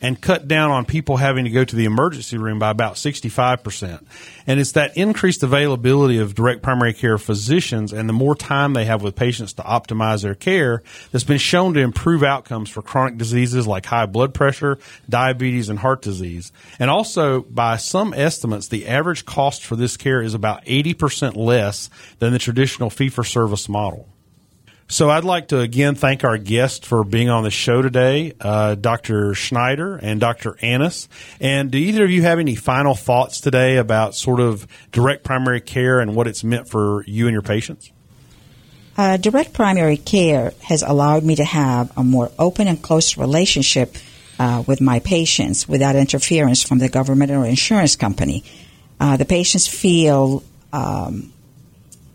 and 0.00 0.21
cut 0.21 0.47
down 0.47 0.71
on 0.71 0.85
people 0.85 1.17
having 1.17 1.45
to 1.45 1.50
go 1.50 1.64
to 1.64 1.76
the 1.76 1.85
emergency 1.85 2.38
room 2.38 2.59
by 2.59 2.71
about 2.71 2.95
65%. 2.95 4.05
And 4.47 4.61
it's 4.61 4.73
that 4.73 4.97
increased 4.97 5.43
availability 5.43 6.19
of 6.19 6.35
direct 6.35 6.62
primary 6.62 6.95
care 6.95 7.19
physicians 7.19 7.93
and 7.93 8.09
the 8.09 8.12
more 8.12 8.35
time 8.35 8.73
they 8.73 8.85
have 8.85 9.02
with 9.02 9.17
patients 9.17 9.55
to 9.55 9.62
optimize 9.62 10.23
their 10.23 10.35
care 10.35 10.83
that's 11.11 11.25
been 11.25 11.38
shown 11.38 11.75
to 11.75 11.81
improve 11.81 12.23
outcomes 12.23 12.71
for 12.71 12.83
chronic 12.83 13.19
diseases 13.19 13.67
like 13.67 13.87
high 13.87 14.07
blood 14.07 14.35
pressure, 14.35 14.78
diabetes, 15.09 15.69
and 15.69 15.78
heart 15.78 16.02
disease. 16.02 16.52
And 16.78 16.90
also, 16.90 17.43
by 17.43 17.76
some 17.76 18.14
estimates, 18.14 18.69
the 18.69 18.87
average 18.87 19.25
cost 19.25 19.64
for 19.64 19.76
this 19.76 19.97
care 19.97 20.23
is 20.23 20.35
about 20.35 20.64
80% 20.64 21.37
less 21.37 21.90
than 22.19 22.33
the 22.33 22.38
traditional 22.38 22.90
fee 22.90 23.09
for 23.09 23.25
service 23.25 23.69
model. 23.69 24.09
So 24.90 25.11
I'd 25.11 25.25
like 25.25 25.49
to 25.49 25.61
again 25.61 25.97
thank 25.97 26.25
our 26.25 26.38
guests 26.38 26.87
for 26.87 27.04
being 27.04 27.28
on 27.28 27.42
the 27.42 27.50
show 27.50 27.83
today, 27.83 28.33
uh, 28.40 28.74
Dr. 28.74 29.35
Schneider 29.35 29.96
and 29.96 30.18
Dr. 30.18 30.57
Annis. 30.62 31.11
And 31.40 31.70
do 31.70 31.77
either 31.77 32.05
of 32.05 32.11
you 32.11 32.22
have 32.22 32.38
any 32.38 32.55
final 32.55 32.94
thoughts 32.94 33.42
today 33.42 33.77
about 33.77 34.14
sort 34.14 34.40
of 34.40 34.66
direct 34.90 35.24
primary 35.24 35.61
care 35.61 36.01
and 36.01 36.16
what 36.16 36.27
it's 36.27 36.42
meant 36.42 36.70
for 36.70 37.05
you 37.07 37.27
and 37.27 37.35
your 37.35 37.42
patients? 37.42 37.92
Uh, 38.96 39.18
direct 39.18 39.53
primary 39.53 39.98
care 39.98 40.55
has 40.62 40.83
allowed 40.83 41.22
me 41.22 41.37
to 41.37 41.44
have 41.44 41.92
a 41.98 42.03
more 42.03 42.33
open 42.38 42.66
and 42.66 42.81
close 42.83 43.18
relationship 43.18 43.94
uh, 44.38 44.64
with 44.66 44.81
my 44.81 45.01
patients 45.01 45.68
without 45.68 45.96
interference 45.96 46.62
from 46.62 46.79
the 46.79 46.88
government 46.88 47.31
or 47.31 47.44
insurance 47.44 47.94
company. 47.94 48.42
Uh, 48.98 49.18
the 49.18 49.27
patients 49.27 49.66
feel 49.66 50.42
um, 50.72 51.31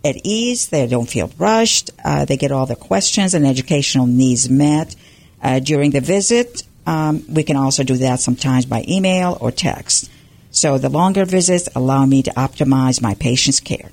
at 0.04 0.16
ease. 0.24 0.68
They 0.68 0.88
don't 0.88 1.10
feel 1.10 1.32
rushed. 1.38 1.92
Uh, 2.04 2.26
they 2.26 2.38
get 2.38 2.52
all 2.52 2.66
their 2.66 2.76
questions 2.76 3.34
and 3.34 3.46
educational 3.46 4.06
needs 4.06 4.50
met 4.50 4.96
uh, 5.42 5.60
during 5.60 5.92
the 5.92 6.02
visit. 6.02 6.64
Um, 6.86 7.24
we 7.30 7.44
can 7.44 7.56
also 7.56 7.84
do 7.84 7.96
that 7.98 8.20
sometimes 8.20 8.66
by 8.66 8.84
email 8.88 9.38
or 9.40 9.52
text. 9.52 10.10
So 10.52 10.78
the 10.78 10.90
longer 10.90 11.26
visits 11.26 11.70
allow 11.76 12.06
me 12.06 12.24
to 12.24 12.32
optimize 12.32 13.02
my 13.02 13.16
patient's 13.16 13.60
care. 13.60 13.92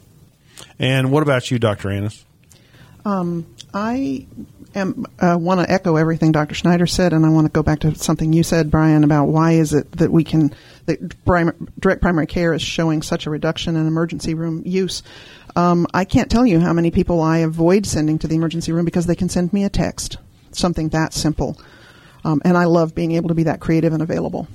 And 0.79 1.11
what 1.11 1.23
about 1.23 1.51
you, 1.51 1.59
Dr. 1.59 1.91
Annis? 1.91 2.25
Um, 3.05 3.47
I 3.73 4.27
am 4.75 5.07
uh, 5.19 5.37
want 5.39 5.61
to 5.61 5.71
echo 5.71 5.97
everything 5.97 6.33
Dr. 6.33 6.55
Schneider 6.55 6.87
said, 6.87 7.13
and 7.13 7.25
I 7.25 7.31
want 7.31 7.47
to 7.47 7.53
go 7.53 7.63
back 7.63 7.81
to 7.81 7.95
something 7.95 8.33
you 8.33 8.43
said, 8.43 8.71
Brian, 8.71 9.05
about 9.05 9.27
why 9.27 9.53
is 9.53 9.73
it 9.73 9.91
that 9.93 10.11
we 10.11 10.25
can 10.25 10.55
that 10.87 11.25
prim- 11.25 11.69
direct 11.79 12.03
primary 12.03 12.27
care 12.27 12.53
is 12.53 12.63
showing 12.63 13.03
such 13.03 13.27
a 13.27 13.31
reduction 13.31 13.77
in 13.77 13.87
emergency 13.87 14.35
room 14.35 14.63
use. 14.65 15.03
Um, 15.57 15.87
I 15.93 16.05
can't 16.05 16.31
tell 16.31 16.47
you 16.47 16.61
how 16.61 16.73
many 16.73 16.91
people 16.91 17.21
I 17.21 17.39
avoid 17.39 17.87
sending 17.87 18.19
to 18.21 18.29
the 18.29 18.37
emergency 18.37 18.73
room 18.73 18.85
because 18.85 19.07
they 19.07 19.15
can 19.15 19.29
send 19.29 19.53
me 19.53 19.65
a 19.65 19.69
text, 19.69 20.19
something 20.53 20.91
that 20.91 21.13
simple. 21.13 21.59
Um, 22.25 22.43
and 22.45 22.57
I 22.57 22.65
love 22.65 22.95
being 22.95 23.13
able 23.13 23.29
to 23.29 23.35
be 23.35 23.45
that 23.45 23.61
creative 23.61 23.93
and 23.93 24.03
available. 24.03 24.47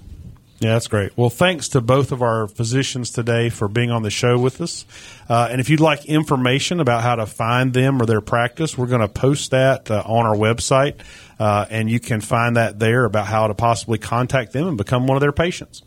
Yeah, 0.60 0.74
that's 0.74 0.88
great. 0.88 1.18
Well, 1.18 1.30
thanks 1.30 1.68
to 1.70 1.82
both 1.82 2.14
of 2.14 2.22
our 2.22 2.48
physicians 2.48 3.12
today 3.12 3.50
for 3.50 3.68
being 3.68 3.92
on 3.92 4.04
the 4.04 4.10
show 4.10 4.40
with 4.40 4.62
us. 4.62 4.86
Uh, 5.28 5.50
and 5.52 5.60
if 5.60 5.70
you'd 5.70 5.82
like 5.82 6.06
information 6.06 6.80
about 6.80 7.04
how 7.04 7.16
to 7.16 7.26
find 7.26 7.74
them 7.74 8.02
or 8.02 8.06
their 8.06 8.22
practice, 8.22 8.78
we're 8.78 8.88
going 8.88 9.02
to 9.02 9.10
post 9.10 9.52
that 9.52 9.92
uh, 9.92 10.02
on 10.06 10.26
our 10.26 10.36
website. 10.36 11.02
Uh, 11.38 11.66
and 11.70 11.90
you 11.90 12.00
can 12.00 12.22
find 12.22 12.56
that 12.56 12.80
there 12.80 13.04
about 13.04 13.26
how 13.26 13.48
to 13.48 13.54
possibly 13.54 13.98
contact 13.98 14.54
them 14.54 14.68
and 14.68 14.78
become 14.78 15.08
one 15.08 15.18
of 15.18 15.22
their 15.22 15.34
patients. 15.34 15.82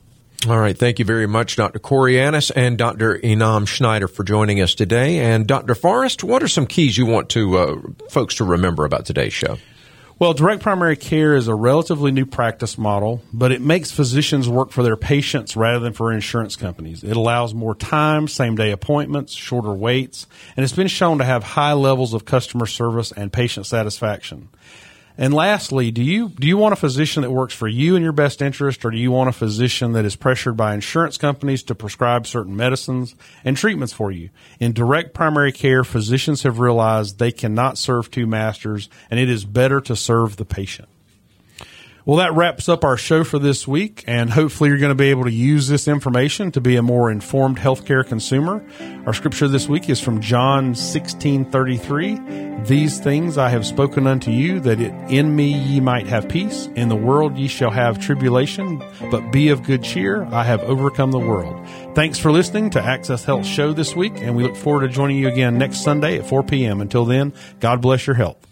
All 0.47 0.59
right. 0.59 0.79
Thank 0.79 1.01
you 1.01 1.05
very 1.05 1.27
much, 1.27 1.57
Dr. 1.57 1.81
Corey 1.81 2.21
Annis 2.21 2.53
and 2.53 2.79
Dr. 2.79 3.19
Inam 3.19 3.67
Schneider 3.67 4.07
for 4.07 4.23
joining 4.23 4.61
us 4.61 4.75
today. 4.75 5.19
And 5.19 5.49
Dr. 5.49 5.75
Forrest, 5.75 6.23
what 6.23 6.45
are 6.45 6.49
some 6.49 6.67
keys 6.67 6.97
you 6.97 7.07
want 7.07 7.31
to 7.31 7.59
uh, 7.59 7.77
folks 8.09 8.37
to 8.37 8.45
remember 8.45 8.85
about 8.85 9.05
today's 9.05 9.33
show? 9.33 9.59
Well, 10.21 10.35
direct 10.35 10.63
primary 10.63 10.97
care 10.97 11.35
is 11.35 11.47
a 11.49 11.55
relatively 11.55 12.11
new 12.13 12.27
practice 12.27 12.79
model, 12.79 13.23
but 13.33 13.53
it 13.53 13.61
makes 13.61 13.93
physicians 13.93 14.49
work 14.49 14.71
for 14.71 14.83
their 14.83 14.97
patients 14.97 15.57
rather 15.57 15.79
than 15.81 15.93
for 15.93 16.13
insurance 16.13 16.57
companies. 16.57 17.05
It 17.05 17.17
allows 17.17 17.55
more 17.55 17.75
time, 17.75 18.27
same 18.27 18.57
day 18.57 18.73
appointments, 18.73 19.33
shorter 19.33 19.73
waits, 19.73 20.27
and 20.57 20.65
it's 20.65 20.73
been 20.73 20.89
shown 20.89 21.19
to 21.19 21.25
have 21.25 21.45
high 21.45 21.73
levels 21.73 22.15
of 22.15 22.25
customer 22.25 22.67
service 22.67 23.13
and 23.13 23.33
patient 23.33 23.67
satisfaction. 23.67 24.49
And 25.21 25.35
lastly, 25.35 25.91
do 25.91 26.01
you 26.01 26.29
do 26.29 26.47
you 26.47 26.57
want 26.57 26.75
a 26.75 26.77
physician 26.77 27.23
that 27.23 27.33
works 27.33 27.53
for 27.53 27.67
you 27.67 27.97
in 27.97 28.05
your 28.05 28.13
best 28.13 28.41
interest, 28.41 28.85
or 28.85 28.93
do 28.93 28.99
you 28.99 29.11
want 29.11 29.29
a 29.29 29.33
physician 29.33 29.93
that 29.93 30.05
is 30.05 30.15
pressured 30.15 30.57
by 30.57 30.75
insurance 30.75 31.19
companies 31.19 31.65
to 31.65 31.75
prescribe 31.75 32.25
certain 32.25 32.55
medicines 32.55 33.17
and 33.45 33.57
treatments 33.57 33.93
for 33.93 34.13
you? 34.13 34.31
In 34.61 34.73
direct 34.73 35.15
primary 35.15 35.51
care, 35.51 35.83
physicians 35.83 36.45
have 36.45 36.61
realized 36.61 37.19
they 37.19 37.33
cannot 37.33 37.79
serve 37.79 38.13
two 38.13 38.29
masters, 38.29 38.89
and 39.11 39.19
it 39.19 39.29
is 39.29 39.45
better 39.45 39.81
to 39.81 39.97
serve 39.97 40.37
the 40.37 40.45
patient. 40.45 40.89
Well, 42.09 42.17
that 42.17 42.33
wraps 42.33 42.71
up 42.71 42.85
our 42.85 42.97
show 42.97 43.23
for 43.23 43.39
this 43.39 43.69
week, 43.69 44.03
and 44.07 44.31
hopefully 44.31 44.71
you're 44.71 44.79
going 44.79 44.89
to 44.89 44.95
be 44.95 45.11
able 45.11 45.25
to 45.25 45.31
use 45.31 45.69
this 45.69 45.87
information 45.87 46.51
to 46.53 46.61
be 46.63 46.77
a 46.77 46.83
more 46.83 47.11
informed 47.11 47.59
healthcare 47.59 48.03
consumer. 48.03 48.65
Our 49.05 49.13
scripture 49.13 49.47
this 49.47 49.69
week 49.69 49.91
is 49.91 50.01
from 50.01 50.23
John 50.23 50.73
16:33. 50.73 52.65
These 52.67 52.99
things 52.99 53.37
I 53.37 53.51
have 53.51 53.67
spoken 53.67 54.07
unto 54.07 54.31
you, 54.31 54.59
that 54.61 54.81
it, 54.81 54.95
in 55.11 55.37
me 55.37 55.53
ye 55.53 55.81
might 55.81 56.07
have 56.07 56.31
peace. 56.31 56.71
In 56.77 56.89
the 56.89 56.97
world 56.97 57.37
ye 57.37 57.47
shall 57.47 57.73
have 57.73 58.01
tribulation, 58.01 58.83
but 59.11 59.31
be 59.31 59.51
of 59.51 59.63
good 59.65 59.83
cheer. 59.83 60.27
I 60.33 60.45
have 60.45 60.63
overcome 60.63 61.11
the 61.11 61.19
world. 61.19 61.55
Thanks 61.95 62.19
for 62.19 62.33
listening 62.33 62.71
to 62.71 62.83
Access 62.83 63.25
Health 63.25 63.45
Show 63.45 63.75
this 63.75 63.95
week, 63.95 64.15
and 64.17 64.35
we 64.35 64.45
look 64.45 64.57
forward 64.57 64.81
to 64.81 64.89
joining 64.89 65.19
you 65.19 65.29
again 65.29 65.59
next 65.59 65.85
Sunday 65.85 66.19
at 66.19 66.27
4 66.27 66.43
p.m. 66.43 66.81
Until 66.81 67.05
then, 67.05 67.35
God 67.61 67.83
bless 67.83 68.07
your 68.07 68.17
health. 68.17 68.48